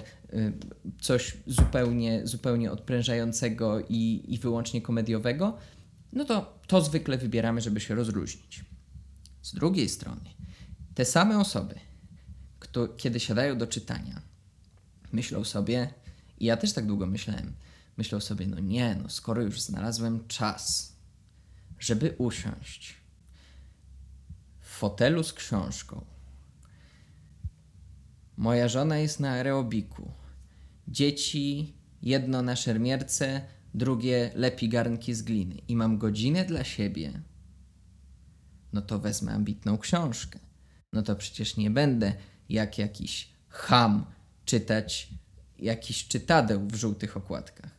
coś 1.00 1.36
zupełnie, 1.46 2.26
zupełnie 2.26 2.72
odprężającego 2.72 3.80
i, 3.88 4.24
i 4.28 4.38
wyłącznie 4.38 4.82
komediowego, 4.82 5.58
no 6.12 6.24
to 6.24 6.58
to 6.66 6.80
zwykle 6.80 7.18
wybieramy, 7.18 7.60
żeby 7.60 7.80
się 7.80 7.94
rozluźnić. 7.94 8.64
Z 9.42 9.54
drugiej 9.54 9.88
strony, 9.88 10.30
te 10.94 11.04
same 11.04 11.38
osoby, 11.38 11.74
kto, 12.58 12.88
kiedy 12.88 13.20
siadają 13.20 13.58
do 13.58 13.66
czytania, 13.66 14.22
myślą 15.12 15.44
sobie, 15.44 15.88
i 16.44 16.46
ja 16.46 16.56
też 16.56 16.72
tak 16.72 16.86
długo 16.86 17.06
myślałem, 17.06 17.54
myślał 17.96 18.20
sobie, 18.20 18.46
no 18.46 18.60
nie, 18.60 18.94
no 19.02 19.08
skoro 19.08 19.42
już 19.42 19.60
znalazłem 19.60 20.26
czas, 20.26 20.92
żeby 21.78 22.14
usiąść 22.18 22.94
w 24.60 24.68
fotelu 24.68 25.22
z 25.22 25.32
książką, 25.32 26.04
moja 28.36 28.68
żona 28.68 28.98
jest 28.98 29.20
na 29.20 29.30
aerobiku, 29.30 30.10
dzieci 30.88 31.74
jedno 32.02 32.42
na 32.42 32.56
szermierce, 32.56 33.40
drugie 33.74 34.30
lepi 34.34 34.68
garnki 34.68 35.14
z 35.14 35.22
gliny. 35.22 35.54
I 35.68 35.76
mam 35.76 35.98
godzinę 35.98 36.44
dla 36.44 36.64
siebie, 36.64 37.22
no 38.72 38.82
to 38.82 38.98
wezmę 38.98 39.32
ambitną 39.32 39.78
książkę. 39.78 40.38
No 40.92 41.02
to 41.02 41.16
przecież 41.16 41.56
nie 41.56 41.70
będę 41.70 42.12
jak 42.48 42.78
jakiś 42.78 43.28
ham 43.48 44.06
czytać 44.44 45.14
jakiś 45.58 46.08
czytadeł 46.08 46.66
w 46.68 46.74
żółtych 46.74 47.16
okładkach. 47.16 47.70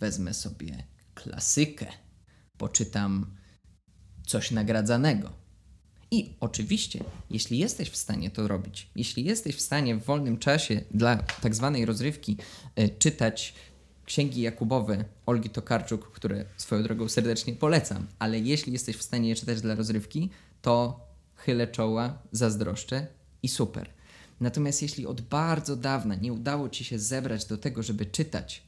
Wezmę 0.00 0.34
sobie 0.34 0.84
klasykę, 1.14 1.86
poczytam 2.56 3.36
coś 4.26 4.50
nagradzanego. 4.50 5.32
I 6.10 6.36
oczywiście, 6.40 7.04
jeśli 7.30 7.58
jesteś 7.58 7.90
w 7.90 7.96
stanie 7.96 8.30
to 8.30 8.48
robić, 8.48 8.90
jeśli 8.96 9.24
jesteś 9.24 9.56
w 9.56 9.60
stanie 9.60 9.96
w 9.96 10.04
wolnym 10.04 10.38
czasie 10.38 10.80
dla 10.90 11.16
tak 11.16 11.54
zwanej 11.54 11.84
rozrywki 11.84 12.36
y, 12.80 12.88
czytać 12.98 13.54
księgi 14.04 14.40
Jakubowe 14.40 15.04
Olgi 15.26 15.50
Tokarczuk, 15.50 16.12
które 16.12 16.44
swoją 16.56 16.82
drogą 16.82 17.08
serdecznie 17.08 17.52
polecam, 17.52 18.06
ale 18.18 18.38
jeśli 18.38 18.72
jesteś 18.72 18.96
w 18.96 19.02
stanie 19.02 19.28
je 19.28 19.34
czytać 19.34 19.60
dla 19.60 19.74
rozrywki, 19.74 20.30
to 20.62 21.00
chylę 21.34 21.66
czoła, 21.66 22.18
zazdroszczę 22.32 23.06
i 23.42 23.48
super. 23.48 23.97
Natomiast 24.40 24.82
jeśli 24.82 25.06
od 25.06 25.20
bardzo 25.20 25.76
dawna 25.76 26.14
nie 26.14 26.32
udało 26.32 26.68
ci 26.68 26.84
się 26.84 26.98
zebrać 26.98 27.44
do 27.44 27.58
tego, 27.58 27.82
żeby 27.82 28.06
czytać 28.06 28.62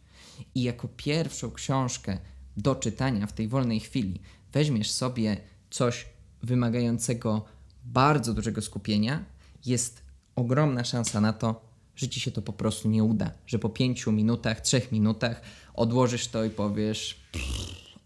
i 0.55 0.63
jako 0.63 0.89
pierwszą 0.89 1.51
książkę 1.51 2.19
do 2.57 2.75
czytania 2.75 3.27
w 3.27 3.33
tej 3.33 3.49
wolnej 3.49 3.81
chwili 3.81 4.21
weźmiesz 4.53 4.91
sobie 4.91 5.37
coś 5.71 6.07
wymagającego 6.43 7.45
bardzo 7.85 8.35
dużego 8.35 8.63
skupienia, 8.63 9.25
jest 9.67 10.03
ogromna 10.37 10.85
szansa 10.85 11.21
na 11.21 11.33
to, 11.33 11.71
że 11.97 12.09
ci 12.09 12.21
się 12.21 12.31
to 12.31 12.43
po 12.43 12.53
prostu 12.53 12.89
nie 12.89 13.05
uda. 13.05 13.31
Że 13.47 13.59
po 13.59 13.69
pięciu 13.69 14.13
minutach, 14.13 14.61
trzech 14.61 14.93
minutach 14.93 15.43
odłożysz 15.75 16.29
to 16.29 16.45
i 16.45 16.51
powiesz: 16.51 17.21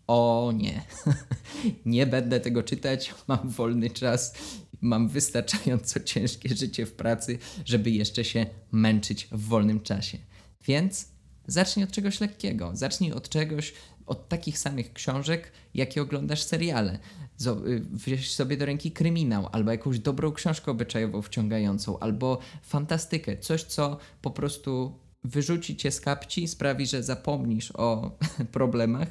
O 0.06 0.52
nie, 0.56 0.82
nie 1.86 2.06
będę 2.06 2.40
tego 2.40 2.62
czytać, 2.62 3.14
mam 3.28 3.48
wolny 3.48 3.90
czas, 3.90 4.34
mam 4.80 5.08
wystarczająco 5.08 6.00
ciężkie 6.10 6.56
życie 6.56 6.86
w 6.86 6.92
pracy, 6.92 7.38
żeby 7.64 7.90
jeszcze 7.90 8.24
się 8.24 8.46
męczyć 8.72 9.28
w 9.32 9.40
wolnym 9.40 9.80
czasie. 9.80 10.18
Więc 10.66 11.08
zacznij 11.46 11.84
od 11.84 11.90
czegoś 11.90 12.20
lekkiego, 12.20 12.70
zacznij 12.74 13.12
od 13.12 13.28
czegoś, 13.28 13.72
od 14.06 14.28
takich 14.28 14.58
samych 14.58 14.92
książek, 14.92 15.52
jakie 15.74 16.02
oglądasz 16.02 16.42
seriale. 16.42 16.98
Y, 17.46 17.82
weź 17.90 18.34
sobie 18.34 18.56
do 18.56 18.66
ręki 18.66 18.92
kryminał, 18.92 19.48
albo 19.52 19.70
jakąś 19.70 19.98
dobrą 19.98 20.32
książkę 20.32 20.70
obyczajową 20.70 21.22
wciągającą, 21.22 21.98
albo 21.98 22.38
fantastykę, 22.62 23.38
coś, 23.38 23.62
co 23.62 23.98
po 24.22 24.30
prostu 24.30 24.98
wyrzuci 25.24 25.76
cię 25.76 25.90
z 25.90 26.00
kapci, 26.00 26.48
sprawi, 26.48 26.86
że 26.86 27.02
zapomnisz 27.02 27.72
o 27.74 28.18
problemach, 28.52 29.08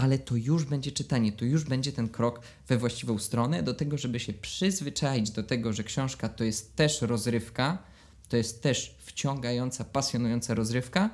ale 0.00 0.18
to 0.18 0.36
już 0.36 0.64
będzie 0.64 0.92
czytanie, 0.92 1.32
to 1.32 1.44
już 1.44 1.64
będzie 1.64 1.92
ten 1.92 2.08
krok 2.08 2.40
we 2.68 2.78
właściwą 2.78 3.18
stronę, 3.18 3.62
do 3.62 3.74
tego, 3.74 3.98
żeby 3.98 4.20
się 4.20 4.32
przyzwyczaić 4.32 5.30
do 5.30 5.42
tego, 5.42 5.72
że 5.72 5.84
książka 5.84 6.28
to 6.28 6.44
jest 6.44 6.76
też 6.76 7.02
rozrywka, 7.02 7.78
to 8.28 8.36
jest 8.36 8.62
też 8.62 8.96
wciągająca, 8.98 9.84
pasjonująca 9.84 10.54
rozrywka. 10.54 11.10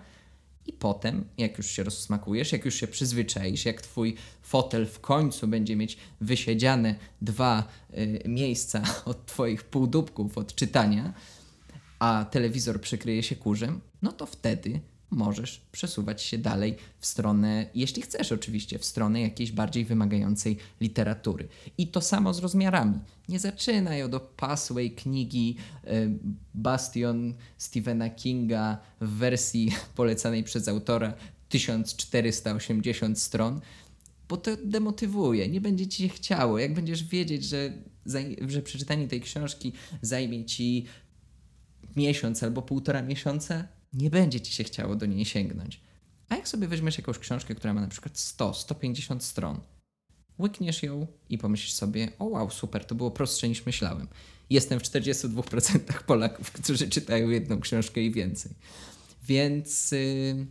I 0.66 0.72
potem, 0.72 1.24
jak 1.38 1.58
już 1.58 1.66
się 1.66 1.82
rozsmakujesz, 1.82 2.52
jak 2.52 2.64
już 2.64 2.74
się 2.74 2.86
przyzwyczaisz, 2.86 3.64
jak 3.64 3.82
twój 3.82 4.16
fotel 4.42 4.86
w 4.86 5.00
końcu 5.00 5.48
będzie 5.48 5.76
mieć 5.76 5.96
wysiedziane 6.20 6.94
dwa 7.22 7.68
y, 7.94 8.22
miejsca 8.28 8.82
od 9.04 9.26
twoich 9.26 9.64
półdubków 9.64 10.38
od 10.38 10.54
czytania, 10.54 11.14
a 11.98 12.26
telewizor 12.30 12.80
przykryje 12.80 13.22
się 13.22 13.36
kurzem, 13.36 13.80
no 14.02 14.12
to 14.12 14.26
wtedy 14.26 14.80
możesz 15.10 15.60
przesuwać 15.72 16.22
się 16.22 16.38
dalej 16.38 16.76
w 16.98 17.06
stronę, 17.06 17.66
jeśli 17.74 18.02
chcesz 18.02 18.32
oczywiście, 18.32 18.78
w 18.78 18.84
stronę 18.84 19.20
jakiejś 19.20 19.52
bardziej 19.52 19.84
wymagającej 19.84 20.56
literatury. 20.80 21.48
I 21.78 21.88
to 21.88 22.00
samo 22.00 22.34
z 22.34 22.38
rozmiarami. 22.38 22.98
Nie 23.28 23.38
zaczynaj 23.38 24.02
od 24.02 24.14
opasłej 24.14 24.90
knigi 24.90 25.56
y, 25.84 26.10
Bastion 26.54 27.34
Stephena 27.58 28.10
Kinga 28.10 28.78
w 29.00 29.08
wersji 29.08 29.72
polecanej 29.96 30.44
przez 30.44 30.68
autora 30.68 31.14
1480 31.48 33.18
stron, 33.18 33.60
bo 34.28 34.36
to 34.36 34.50
demotywuje, 34.64 35.48
nie 35.48 35.60
będzie 35.60 35.86
ci 35.86 36.02
się 36.02 36.08
chciało. 36.08 36.58
Jak 36.58 36.74
będziesz 36.74 37.04
wiedzieć, 37.04 37.44
że, 37.44 37.72
że 38.48 38.62
przeczytanie 38.62 39.08
tej 39.08 39.20
książki 39.20 39.72
zajmie 40.02 40.44
ci 40.44 40.86
miesiąc 41.96 42.42
albo 42.42 42.62
półtora 42.62 43.02
miesiąca, 43.02 43.68
nie 43.96 44.10
będzie 44.10 44.40
ci 44.40 44.52
się 44.52 44.64
chciało 44.64 44.96
do 44.96 45.06
niej 45.06 45.24
sięgnąć. 45.24 45.80
A 46.28 46.36
jak 46.36 46.48
sobie 46.48 46.68
weźmiesz 46.68 46.98
jakąś 46.98 47.18
książkę, 47.18 47.54
która 47.54 47.74
ma 47.74 47.80
na 47.80 47.88
przykład 47.88 48.14
100-150 48.14 49.20
stron, 49.20 49.60
łykniesz 50.38 50.82
ją 50.82 51.06
i 51.28 51.38
pomyślisz 51.38 51.72
sobie, 51.72 52.12
o 52.18 52.24
wow, 52.24 52.50
super, 52.50 52.84
to 52.84 52.94
było 52.94 53.10
prostsze 53.10 53.48
niż 53.48 53.66
myślałem. 53.66 54.08
Jestem 54.50 54.80
w 54.80 54.82
42% 54.82 55.78
Polaków, 56.06 56.52
którzy 56.52 56.88
czytają 56.88 57.28
jedną 57.28 57.60
książkę 57.60 58.00
i 58.02 58.10
więcej. 58.10 58.52
Więc, 59.22 59.92
yy, 59.92 60.46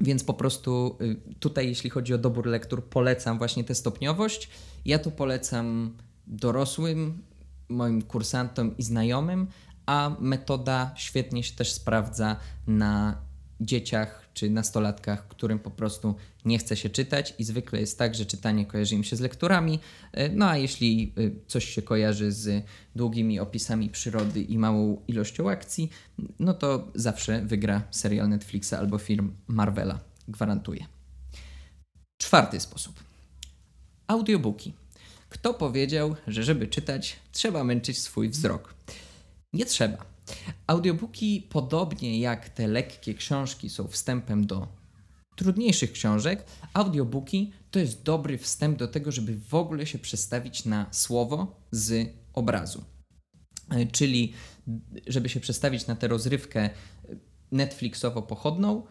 więc 0.00 0.24
po 0.24 0.34
prostu 0.34 0.96
yy, 1.00 1.16
tutaj, 1.40 1.68
jeśli 1.68 1.90
chodzi 1.90 2.14
o 2.14 2.18
dobór 2.18 2.46
lektur, 2.46 2.84
polecam 2.84 3.38
właśnie 3.38 3.64
tę 3.64 3.74
stopniowość. 3.74 4.48
Ja 4.84 4.98
tu 4.98 5.10
polecam 5.10 5.96
dorosłym, 6.26 7.22
moim 7.68 8.02
kursantom 8.02 8.76
i 8.76 8.82
znajomym, 8.82 9.46
a 9.86 10.16
metoda 10.20 10.90
świetnie 10.96 11.42
się 11.42 11.54
też 11.54 11.72
sprawdza 11.72 12.36
na 12.66 13.18
dzieciach 13.60 14.26
czy 14.34 14.50
nastolatkach, 14.50 15.28
którym 15.28 15.58
po 15.58 15.70
prostu 15.70 16.14
nie 16.44 16.58
chce 16.58 16.76
się 16.76 16.90
czytać 16.90 17.34
i 17.38 17.44
zwykle 17.44 17.80
jest 17.80 17.98
tak, 17.98 18.14
że 18.14 18.26
czytanie 18.26 18.66
kojarzy 18.66 18.94
im 18.94 19.04
się 19.04 19.16
z 19.16 19.20
lekturami, 19.20 19.78
e, 20.12 20.28
no 20.28 20.48
a 20.48 20.56
jeśli 20.56 21.12
e, 21.16 21.30
coś 21.46 21.64
się 21.64 21.82
kojarzy 21.82 22.32
z 22.32 22.64
długimi 22.96 23.40
opisami 23.40 23.90
przyrody 23.90 24.42
i 24.42 24.58
małą 24.58 25.02
ilością 25.08 25.50
akcji, 25.50 25.90
no 26.38 26.54
to 26.54 26.88
zawsze 26.94 27.44
wygra 27.44 27.82
serial 27.90 28.28
Netflixa 28.28 28.72
albo 28.72 28.98
film 28.98 29.34
Marvela, 29.46 30.00
gwarantuję. 30.28 30.86
Czwarty 32.18 32.60
sposób. 32.60 33.00
Audiobooki. 34.06 34.72
Kto 35.28 35.54
powiedział, 35.54 36.16
że 36.26 36.42
żeby 36.42 36.66
czytać, 36.66 37.16
trzeba 37.32 37.64
męczyć 37.64 37.98
swój 37.98 38.28
wzrok? 38.28 38.74
Nie 39.56 39.66
trzeba. 39.66 40.06
Audiobooki, 40.66 41.46
podobnie 41.50 42.20
jak 42.20 42.48
te 42.48 42.68
lekkie 42.68 43.14
książki, 43.14 43.70
są 43.70 43.88
wstępem 43.88 44.46
do 44.46 44.68
trudniejszych 45.36 45.92
książek. 45.92 46.44
Audiobooki 46.74 47.52
to 47.70 47.78
jest 47.78 48.02
dobry 48.02 48.38
wstęp 48.38 48.78
do 48.78 48.88
tego, 48.88 49.12
żeby 49.12 49.38
w 49.48 49.54
ogóle 49.54 49.86
się 49.86 49.98
przestawić 49.98 50.64
na 50.64 50.86
słowo 50.90 51.60
z 51.70 52.08
obrazu. 52.32 52.84
E, 53.70 53.86
czyli, 53.86 54.32
żeby 55.06 55.28
się 55.28 55.40
przestawić 55.40 55.86
na 55.86 55.96
tę 55.96 56.08
rozrywkę 56.08 56.70
Netflixowo-pochodną, 57.52 58.82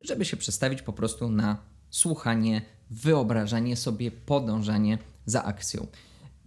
żeby 0.00 0.24
się 0.24 0.36
przestawić 0.36 0.82
po 0.82 0.92
prostu 0.92 1.30
na 1.30 1.58
słuchanie, 1.90 2.62
wyobrażanie 2.90 3.76
sobie, 3.76 4.10
podążanie 4.10 4.98
za 5.26 5.44
akcją. 5.44 5.86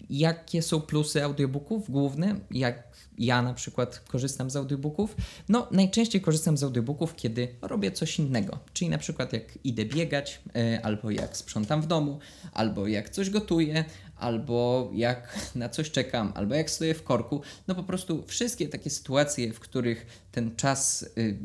Jakie 0.09 0.61
są 0.61 0.81
plusy 0.81 1.23
audiobooków 1.23 1.91
główne? 1.91 2.35
Jak 2.51 2.83
ja 3.17 3.41
na 3.41 3.53
przykład 3.53 3.99
korzystam 3.99 4.49
z 4.49 4.55
audiobooków? 4.55 5.15
No, 5.49 5.67
najczęściej 5.71 6.21
korzystam 6.21 6.57
z 6.57 6.63
audiobooków, 6.63 7.15
kiedy 7.15 7.47
robię 7.61 7.91
coś 7.91 8.19
innego. 8.19 8.59
Czyli 8.73 8.89
na 8.89 8.97
przykład 8.97 9.33
jak 9.33 9.43
idę 9.63 9.85
biegać, 9.85 10.41
e, 10.55 10.85
albo 10.85 11.11
jak 11.11 11.37
sprzątam 11.37 11.81
w 11.81 11.87
domu, 11.87 12.19
albo 12.53 12.87
jak 12.87 13.09
coś 13.09 13.29
gotuję, 13.29 13.85
albo 14.15 14.89
jak 14.93 15.51
na 15.55 15.69
coś 15.69 15.91
czekam, 15.91 16.31
albo 16.35 16.55
jak 16.55 16.69
stoję 16.69 16.93
w 16.93 17.03
korku. 17.03 17.41
No 17.67 17.75
po 17.75 17.83
prostu 17.83 18.23
wszystkie 18.27 18.67
takie 18.67 18.89
sytuacje, 18.89 19.53
w 19.53 19.59
których 19.59 20.05
ten 20.31 20.55
czas 20.55 21.09
y, 21.17 21.37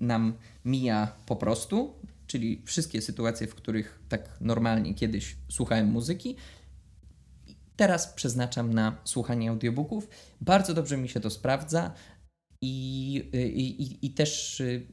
nam 0.00 0.34
mija 0.64 1.12
po 1.26 1.36
prostu, 1.36 1.94
czyli 2.26 2.62
wszystkie 2.64 3.02
sytuacje, 3.02 3.46
w 3.46 3.54
których 3.54 3.98
tak 4.08 4.28
normalnie 4.40 4.94
kiedyś 4.94 5.36
słuchałem 5.48 5.86
muzyki, 5.86 6.36
teraz 7.76 8.06
przeznaczam 8.06 8.74
na 8.74 8.96
słuchanie 9.04 9.50
audiobooków. 9.50 10.08
Bardzo 10.40 10.74
dobrze 10.74 10.96
mi 10.96 11.08
się 11.08 11.20
to 11.20 11.30
sprawdza. 11.30 11.92
I, 12.60 13.14
i, 13.32 14.06
I 14.06 14.10
też 14.10 14.60
y, 14.60 14.86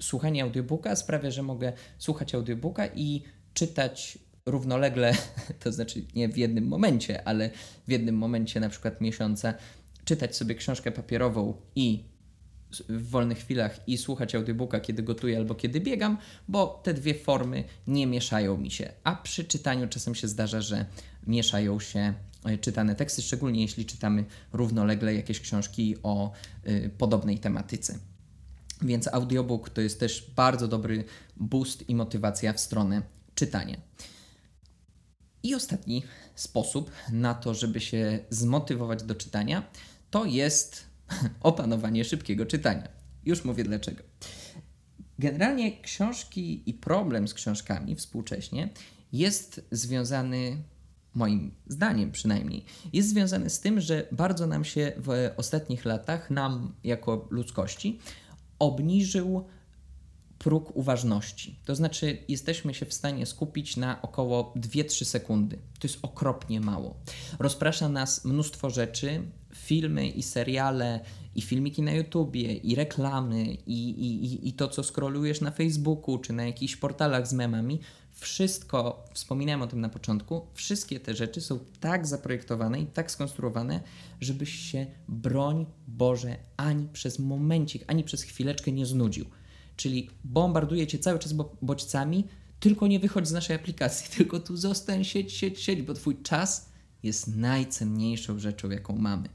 słuchanie 0.00 0.42
audiobooka 0.42 0.96
sprawia, 0.96 1.30
że 1.30 1.42
mogę 1.42 1.72
słuchać 1.98 2.34
audiobooka 2.34 2.86
i 2.86 3.22
czytać 3.54 4.18
równolegle, 4.46 5.12
to 5.62 5.72
znaczy 5.72 6.04
nie 6.14 6.28
w 6.28 6.36
jednym 6.36 6.68
momencie, 6.68 7.28
ale 7.28 7.50
w 7.88 7.90
jednym 7.90 8.18
momencie 8.18 8.60
na 8.60 8.68
przykład 8.68 9.00
miesiąca, 9.00 9.54
czytać 10.04 10.36
sobie 10.36 10.54
książkę 10.54 10.92
papierową 10.92 11.54
i 11.76 12.04
w 12.88 13.10
wolnych 13.10 13.38
chwilach 13.38 13.88
i 13.88 13.98
słuchać 13.98 14.34
audiobooka, 14.34 14.80
kiedy 14.80 15.02
gotuję 15.02 15.36
albo 15.36 15.54
kiedy 15.54 15.80
biegam, 15.80 16.18
bo 16.48 16.80
te 16.84 16.94
dwie 16.94 17.14
formy 17.14 17.64
nie 17.86 18.06
mieszają 18.06 18.56
mi 18.56 18.70
się. 18.70 18.92
A 19.04 19.16
przy 19.16 19.44
czytaniu 19.44 19.88
czasem 19.88 20.14
się 20.14 20.28
zdarza, 20.28 20.60
że 20.60 20.86
mieszają 21.26 21.80
się 21.80 22.14
czytane 22.60 22.94
teksty, 22.94 23.22
szczególnie 23.22 23.62
jeśli 23.62 23.86
czytamy 23.86 24.24
równolegle 24.52 25.14
jakieś 25.14 25.40
książki 25.40 25.96
o 26.02 26.32
y, 26.68 26.90
podobnej 26.98 27.38
tematyce. 27.38 27.98
Więc 28.82 29.08
audiobook 29.08 29.70
to 29.70 29.80
jest 29.80 30.00
też 30.00 30.30
bardzo 30.36 30.68
dobry 30.68 31.04
boost 31.36 31.88
i 31.88 31.94
motywacja 31.94 32.52
w 32.52 32.60
stronę 32.60 33.02
czytania. 33.34 33.76
I 35.42 35.54
ostatni 35.54 36.02
sposób 36.34 36.90
na 37.12 37.34
to, 37.34 37.54
żeby 37.54 37.80
się 37.80 38.18
zmotywować 38.30 39.02
do 39.02 39.14
czytania, 39.14 39.70
to 40.10 40.24
jest 40.24 40.84
opanowanie 41.40 42.04
szybkiego 42.04 42.46
czytania. 42.46 42.88
Już 43.24 43.44
mówię 43.44 43.64
dlaczego. 43.64 44.02
Generalnie 45.18 45.82
książki 45.82 46.70
i 46.70 46.74
problem 46.74 47.28
z 47.28 47.34
książkami 47.34 47.96
współcześnie 47.96 48.68
jest 49.12 49.66
związany, 49.70 50.62
moim 51.14 51.54
zdaniem 51.66 52.12
przynajmniej, 52.12 52.64
jest 52.92 53.08
związany 53.08 53.50
z 53.50 53.60
tym, 53.60 53.80
że 53.80 54.08
bardzo 54.12 54.46
nam 54.46 54.64
się 54.64 54.92
w 54.96 55.30
ostatnich 55.36 55.84
latach, 55.84 56.30
nam 56.30 56.72
jako 56.84 57.28
ludzkości, 57.30 57.98
obniżył 58.58 59.44
próg 60.38 60.76
uważności. 60.76 61.58
To 61.64 61.74
znaczy, 61.74 62.18
jesteśmy 62.28 62.74
się 62.74 62.86
w 62.86 62.94
stanie 62.94 63.26
skupić 63.26 63.76
na 63.76 64.02
około 64.02 64.54
2-3 64.56 65.04
sekundy. 65.04 65.56
To 65.56 65.88
jest 65.88 65.98
okropnie 66.02 66.60
mało. 66.60 66.96
Rozprasza 67.38 67.88
nas 67.88 68.24
mnóstwo 68.24 68.70
rzeczy, 68.70 69.22
filmy 69.54 70.08
i 70.08 70.22
seriale, 70.22 71.00
i 71.34 71.42
filmiki 71.42 71.82
na 71.82 71.92
YouTubie, 71.92 72.54
i 72.54 72.74
reklamy, 72.74 73.44
i, 73.66 73.88
i, 73.88 74.48
i 74.48 74.52
to, 74.52 74.68
co 74.68 74.82
scrollujesz 74.82 75.40
na 75.40 75.50
Facebooku, 75.50 76.18
czy 76.18 76.32
na 76.32 76.46
jakichś 76.46 76.76
portalach 76.76 77.28
z 77.28 77.32
memami. 77.32 77.80
Wszystko, 78.20 79.04
wspominałem 79.14 79.62
o 79.62 79.66
tym 79.66 79.80
na 79.80 79.88
początku, 79.88 80.46
wszystkie 80.54 81.00
te 81.00 81.14
rzeczy 81.14 81.40
są 81.40 81.58
tak 81.80 82.06
zaprojektowane 82.06 82.80
i 82.80 82.86
tak 82.86 83.10
skonstruowane, 83.10 83.80
żebyś 84.20 84.54
się, 84.54 84.86
broń 85.08 85.66
Boże, 85.88 86.36
ani 86.56 86.88
przez 86.88 87.18
momencik, 87.18 87.84
ani 87.86 88.04
przez 88.04 88.22
chwileczkę 88.22 88.72
nie 88.72 88.86
znudził 88.86 89.24
czyli 89.78 90.10
bombarduje 90.24 90.86
cię 90.86 90.98
cały 90.98 91.18
czas 91.18 91.32
bodźcami, 91.62 92.24
tylko 92.60 92.86
nie 92.86 93.00
wychodź 93.00 93.28
z 93.28 93.32
naszej 93.32 93.56
aplikacji, 93.56 94.10
tylko 94.16 94.40
tu 94.40 94.56
zostań, 94.56 95.04
siedź, 95.04 95.32
siedź, 95.32 95.60
siedź, 95.60 95.82
bo 95.82 95.94
twój 95.94 96.22
czas 96.22 96.68
jest 97.02 97.36
najcenniejszą 97.36 98.38
rzeczą, 98.38 98.70
jaką 98.70 98.96
mamy. 98.96 99.28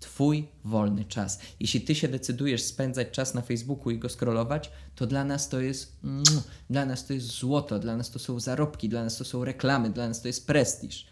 Twój 0.00 0.48
wolny 0.64 1.04
czas. 1.04 1.38
Jeśli 1.60 1.80
ty 1.80 1.94
się 1.94 2.08
decydujesz 2.08 2.62
spędzać 2.62 3.10
czas 3.10 3.34
na 3.34 3.42
Facebooku 3.42 3.90
i 3.90 3.98
go 3.98 4.08
scrollować, 4.08 4.70
to 4.94 5.06
dla 5.06 5.24
nas 5.24 5.48
to 5.48 5.60
jest 5.60 5.96
mm, 6.04 6.24
dla 6.70 6.86
nas 6.86 7.06
to 7.06 7.12
jest 7.12 7.26
złoto, 7.26 7.78
dla 7.78 7.96
nas 7.96 8.10
to 8.10 8.18
są 8.18 8.40
zarobki, 8.40 8.88
dla 8.88 9.04
nas 9.04 9.16
to 9.16 9.24
są 9.24 9.44
reklamy, 9.44 9.90
dla 9.90 10.08
nas 10.08 10.22
to 10.22 10.28
jest 10.28 10.46
prestiż. 10.46 11.06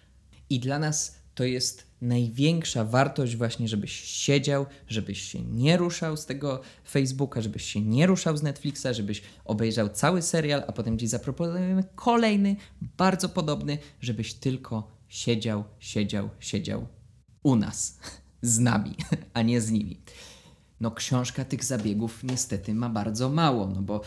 I 0.50 0.60
dla 0.60 0.78
nas 0.78 1.16
to 1.34 1.44
jest 1.44 1.86
największa 2.00 2.84
wartość 2.84 3.36
właśnie, 3.36 3.68
żebyś 3.68 3.92
siedział, 3.92 4.66
żebyś 4.88 5.22
się 5.22 5.42
nie 5.42 5.76
ruszał 5.76 6.16
z 6.16 6.26
tego 6.26 6.60
Facebooka, 6.88 7.40
żebyś 7.40 7.64
się 7.64 7.80
nie 7.80 8.06
ruszał 8.06 8.36
z 8.36 8.42
Netflixa, 8.42 8.86
żebyś 8.92 9.22
obejrzał 9.44 9.88
cały 9.88 10.22
serial, 10.22 10.64
a 10.66 10.72
potem 10.72 10.98
ci 10.98 11.06
zaproponujemy 11.06 11.84
kolejny, 11.94 12.56
bardzo 12.96 13.28
podobny, 13.28 13.78
żebyś 14.00 14.34
tylko 14.34 14.90
siedział, 15.08 15.64
siedział, 15.78 16.30
siedział 16.40 16.86
u 17.42 17.56
nas, 17.56 17.98
z 18.46 18.58
nami, 18.58 18.96
a 19.34 19.42
nie 19.42 19.60
z 19.60 19.70
nimi. 19.70 20.00
No 20.80 20.90
książka 20.90 21.44
tych 21.44 21.64
zabiegów 21.64 22.24
niestety 22.24 22.74
ma 22.74 22.88
bardzo 22.88 23.28
mało, 23.28 23.66
no 23.66 23.82
bo 23.82 24.00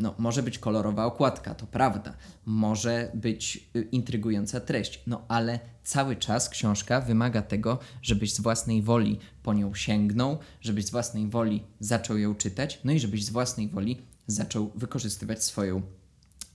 no, 0.00 0.14
może 0.18 0.42
być 0.42 0.58
kolorowa 0.58 1.04
okładka, 1.04 1.54
to 1.54 1.66
prawda, 1.66 2.14
może 2.46 3.10
być 3.14 3.68
y, 3.76 3.82
intrygująca 3.82 4.60
treść, 4.60 5.02
no 5.06 5.24
ale 5.28 5.60
cały 5.84 6.16
czas 6.16 6.48
książka 6.48 7.00
wymaga 7.00 7.42
tego, 7.42 7.78
żebyś 8.02 8.34
z 8.34 8.40
własnej 8.40 8.82
woli 8.82 9.18
po 9.42 9.54
nią 9.54 9.74
sięgnął, 9.74 10.38
żebyś 10.60 10.86
z 10.86 10.90
własnej 10.90 11.28
woli 11.28 11.62
zaczął 11.80 12.18
ją 12.18 12.34
czytać, 12.34 12.80
no 12.84 12.92
i 12.92 13.00
żebyś 13.00 13.24
z 13.24 13.30
własnej 13.30 13.68
woli 13.68 14.02
zaczął 14.26 14.70
wykorzystywać 14.74 15.44
swoją 15.44 15.82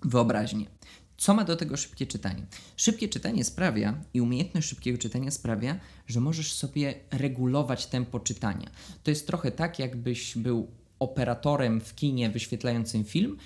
wyobraźnię. 0.01 0.65
Co 1.19 1.33
ma 1.33 1.43
do 1.43 1.55
tego 1.55 1.77
szybkie 1.77 2.07
czytanie? 2.07 2.45
Szybkie 2.77 3.09
czytanie 3.09 3.43
sprawia 3.43 4.01
i 4.13 4.21
umiejętność 4.21 4.67
szybkiego 4.67 4.97
czytania 4.97 5.31
sprawia, 5.31 5.79
że 6.07 6.19
możesz 6.19 6.53
sobie 6.53 6.93
regulować 7.11 7.85
tempo 7.85 8.19
czytania. 8.19 8.69
To 9.03 9.11
jest 9.11 9.27
trochę 9.27 9.51
tak, 9.51 9.79
jakbyś 9.79 10.37
był 10.37 10.67
operatorem 10.99 11.81
w 11.81 11.95
kinie 11.95 12.29
wyświetlającym 12.29 13.03
film 13.03 13.37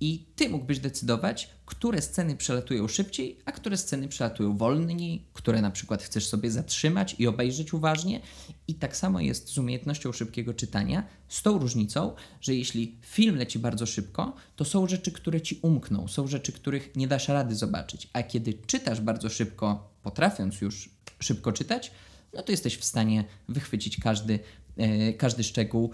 i 0.00 0.26
ty 0.36 0.48
mógłbyś 0.48 0.78
decydować, 0.78 1.50
które 1.66 2.02
sceny 2.02 2.36
przelatują 2.36 2.88
szybciej, 2.88 3.38
a 3.44 3.52
które 3.52 3.76
sceny 3.76 4.08
przelatują 4.08 4.56
wolniej, 4.56 5.24
które 5.32 5.62
na 5.62 5.70
przykład 5.70 6.02
chcesz 6.02 6.26
sobie 6.26 6.50
zatrzymać 6.50 7.16
i 7.18 7.26
obejrzeć 7.26 7.74
uważnie. 7.74 8.20
I 8.68 8.74
tak 8.74 8.96
samo 8.96 9.20
jest 9.20 9.48
z 9.48 9.58
umiejętnością 9.58 10.12
szybkiego 10.12 10.54
czytania, 10.54 11.06
z 11.28 11.42
tą 11.42 11.58
różnicą, 11.58 12.14
że 12.40 12.54
jeśli 12.54 12.98
film 13.02 13.36
leci 13.36 13.58
bardzo 13.58 13.86
szybko, 13.86 14.34
to 14.56 14.64
są 14.64 14.86
rzeczy, 14.86 15.12
które 15.12 15.40
ci 15.40 15.58
umkną, 15.62 16.08
są 16.08 16.26
rzeczy, 16.26 16.52
których 16.52 16.96
nie 16.96 17.08
dasz 17.08 17.28
rady 17.28 17.54
zobaczyć. 17.54 18.08
A 18.12 18.22
kiedy 18.22 18.54
czytasz 18.54 19.00
bardzo 19.00 19.28
szybko, 19.28 19.90
potrafiąc 20.02 20.60
już 20.60 20.90
szybko 21.20 21.52
czytać, 21.52 21.90
no 22.34 22.42
to 22.42 22.52
jesteś 22.52 22.76
w 22.76 22.84
stanie 22.84 23.24
wychwycić 23.48 24.00
każdy, 24.00 24.38
e, 24.76 25.12
każdy 25.12 25.44
szczegół, 25.44 25.90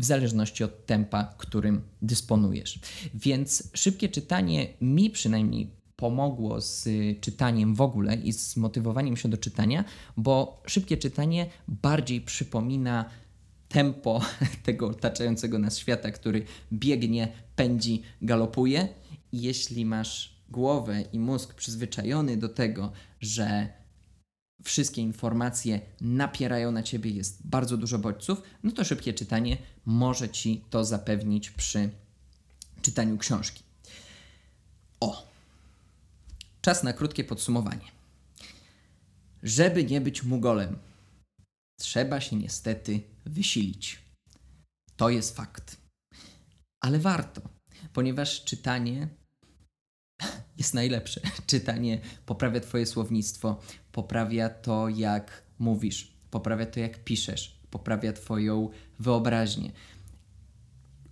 w 0.00 0.04
zależności 0.04 0.64
od 0.64 0.86
tempa, 0.86 1.34
którym 1.38 1.82
dysponujesz. 2.02 2.80
Więc 3.14 3.70
szybkie 3.74 4.08
czytanie 4.08 4.68
mi 4.80 5.10
przynajmniej 5.10 5.70
pomogło 5.96 6.60
z 6.60 6.88
czytaniem 7.20 7.74
w 7.74 7.80
ogóle 7.80 8.14
i 8.14 8.32
z 8.32 8.56
motywowaniem 8.56 9.16
się 9.16 9.28
do 9.28 9.36
czytania, 9.36 9.84
bo 10.16 10.62
szybkie 10.66 10.96
czytanie 10.96 11.46
bardziej 11.68 12.20
przypomina 12.20 13.04
tempo 13.68 14.20
tego 14.66 14.88
otaczającego 14.88 15.58
nas 15.58 15.78
świata, 15.78 16.10
który 16.10 16.44
biegnie, 16.72 17.28
pędzi, 17.56 18.02
galopuje. 18.22 18.88
Jeśli 19.32 19.84
masz 19.84 20.40
głowę 20.50 21.04
i 21.12 21.18
mózg 21.18 21.54
przyzwyczajony 21.54 22.36
do 22.36 22.48
tego, 22.48 22.92
że 23.20 23.68
wszystkie 24.64 25.02
informacje 25.02 25.80
napierają 26.00 26.72
na 26.72 26.82
ciebie, 26.82 27.10
jest 27.10 27.46
bardzo 27.46 27.76
dużo 27.76 27.98
bodźców, 27.98 28.42
no 28.62 28.72
to 28.72 28.84
szybkie 28.84 29.14
czytanie 29.14 29.56
może 29.86 30.28
ci 30.28 30.64
to 30.70 30.84
zapewnić 30.84 31.50
przy 31.50 31.90
czytaniu 32.82 33.18
książki. 33.18 33.62
O! 35.00 35.26
Czas 36.60 36.82
na 36.82 36.92
krótkie 36.92 37.24
podsumowanie. 37.24 37.90
Żeby 39.42 39.84
nie 39.84 40.00
być 40.00 40.22
mugolem, 40.22 40.78
trzeba 41.78 42.20
się 42.20 42.36
niestety 42.36 43.00
wysilić. 43.26 43.98
To 44.96 45.10
jest 45.10 45.36
fakt. 45.36 45.76
Ale 46.80 46.98
warto, 46.98 47.40
ponieważ 47.92 48.44
czytanie 48.44 49.08
jest 50.60 50.74
najlepsze. 50.74 51.20
Czytanie 51.46 52.00
poprawia 52.26 52.60
Twoje 52.60 52.86
słownictwo, 52.86 53.60
poprawia 53.92 54.48
to, 54.48 54.88
jak 54.88 55.42
mówisz, 55.58 56.12
poprawia 56.30 56.66
to, 56.66 56.80
jak 56.80 57.04
piszesz, 57.04 57.60
poprawia 57.70 58.12
Twoją 58.12 58.68
wyobraźnię. 58.98 59.72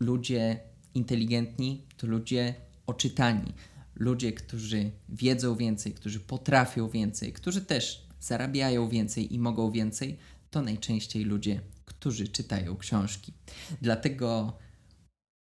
Ludzie 0.00 0.60
inteligentni 0.94 1.86
to 1.96 2.06
ludzie 2.06 2.54
oczytani. 2.86 3.52
Ludzie, 3.94 4.32
którzy 4.32 4.90
wiedzą 5.08 5.56
więcej, 5.56 5.94
którzy 5.94 6.20
potrafią 6.20 6.88
więcej, 6.88 7.32
którzy 7.32 7.60
też 7.60 8.06
zarabiają 8.20 8.88
więcej 8.88 9.34
i 9.34 9.38
mogą 9.38 9.70
więcej, 9.70 10.18
to 10.50 10.62
najczęściej 10.62 11.24
ludzie, 11.24 11.60
którzy 11.84 12.28
czytają 12.28 12.76
książki. 12.76 13.32
Dlatego 13.82 14.58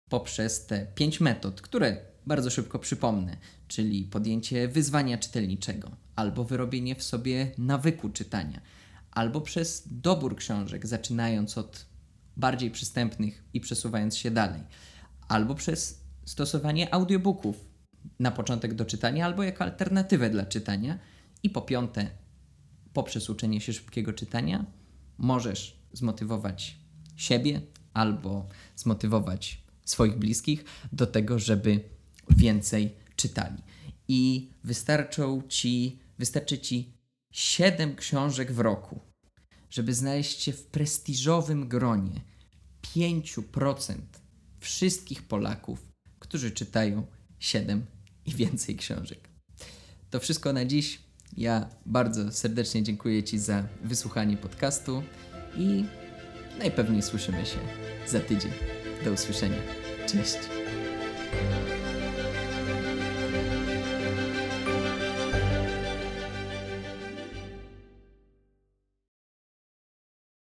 poprzez 0.10 0.66
te 0.66 0.86
pięć 0.96 1.20
metod, 1.20 1.62
które 1.62 1.98
bardzo 2.28 2.50
szybko 2.50 2.80
przypomnę, 2.80 3.38
czyli 3.68 4.04
podjęcie 4.04 4.68
wyzwania 4.68 5.18
czytelniczego, 5.18 5.92
albo 6.16 6.44
wyrobienie 6.44 6.96
w 6.96 7.04
sobie 7.04 7.52
nawyku 7.58 8.10
czytania, 8.10 8.62
albo 9.12 9.42
przez 9.42 9.84
dobór 9.92 10.36
książek, 10.36 10.88
zaczynając 10.88 11.58
od 11.58 11.86
bardziej 12.38 12.72
przystępnych 12.72 13.44
i 13.54 13.60
przesuwając 13.60 14.18
się 14.18 14.32
dalej, 14.32 14.62
albo 15.28 15.56
przez 15.56 16.04
stosowanie 16.26 16.94
audiobooków 16.94 17.66
na 18.20 18.32
początek 18.32 18.74
do 18.74 18.86
czytania, 18.86 19.26
albo 19.26 19.44
jako 19.44 19.64
alternatywę 19.64 20.30
dla 20.30 20.46
czytania, 20.46 21.00
i 21.44 21.50
po 21.50 21.62
piąte, 21.62 22.10
poprzez 22.94 23.30
uczenie 23.30 23.62
się 23.62 23.74
szybkiego 23.74 24.14
czytania, 24.14 24.66
możesz 25.18 25.80
zmotywować 25.94 26.78
siebie 27.16 27.62
albo 27.94 28.48
zmotywować 28.76 29.64
swoich 29.86 30.18
bliskich 30.18 30.66
do 30.92 31.08
tego, 31.08 31.40
żeby 31.40 31.97
więcej 32.30 32.96
czytali. 33.16 33.64
I 34.08 34.52
wystarczą 34.64 35.42
ci, 35.48 36.00
wystarczy 36.20 36.60
ci 36.60 36.94
7 37.32 37.96
książek 37.96 38.52
w 38.52 38.60
roku, 38.60 39.00
żeby 39.70 39.94
znaleźć 39.94 40.42
się 40.42 40.54
w 40.54 40.66
prestiżowym 40.66 41.68
gronie 41.68 42.22
5% 42.96 43.96
wszystkich 44.60 45.24
Polaków, 45.24 45.88
którzy 46.20 46.52
czytają 46.52 47.06
7 47.40 47.86
i 48.26 48.32
więcej 48.32 48.76
książek. 48.76 49.30
To 50.10 50.20
wszystko 50.20 50.54
na 50.54 50.66
dziś. 50.66 51.00
Ja 51.38 51.70
bardzo 51.86 52.32
serdecznie 52.32 52.84
dziękuję 52.84 53.24
Ci 53.24 53.40
za 53.40 53.68
wysłuchanie 53.84 54.38
podcastu 54.38 55.04
i 55.58 55.86
najpewniej 56.60 57.02
słyszymy 57.02 57.46
się 57.46 57.60
za 58.08 58.20
tydzień. 58.20 58.52
Do 59.04 59.12
usłyszenia. 59.12 59.62
Cześć. 60.08 60.57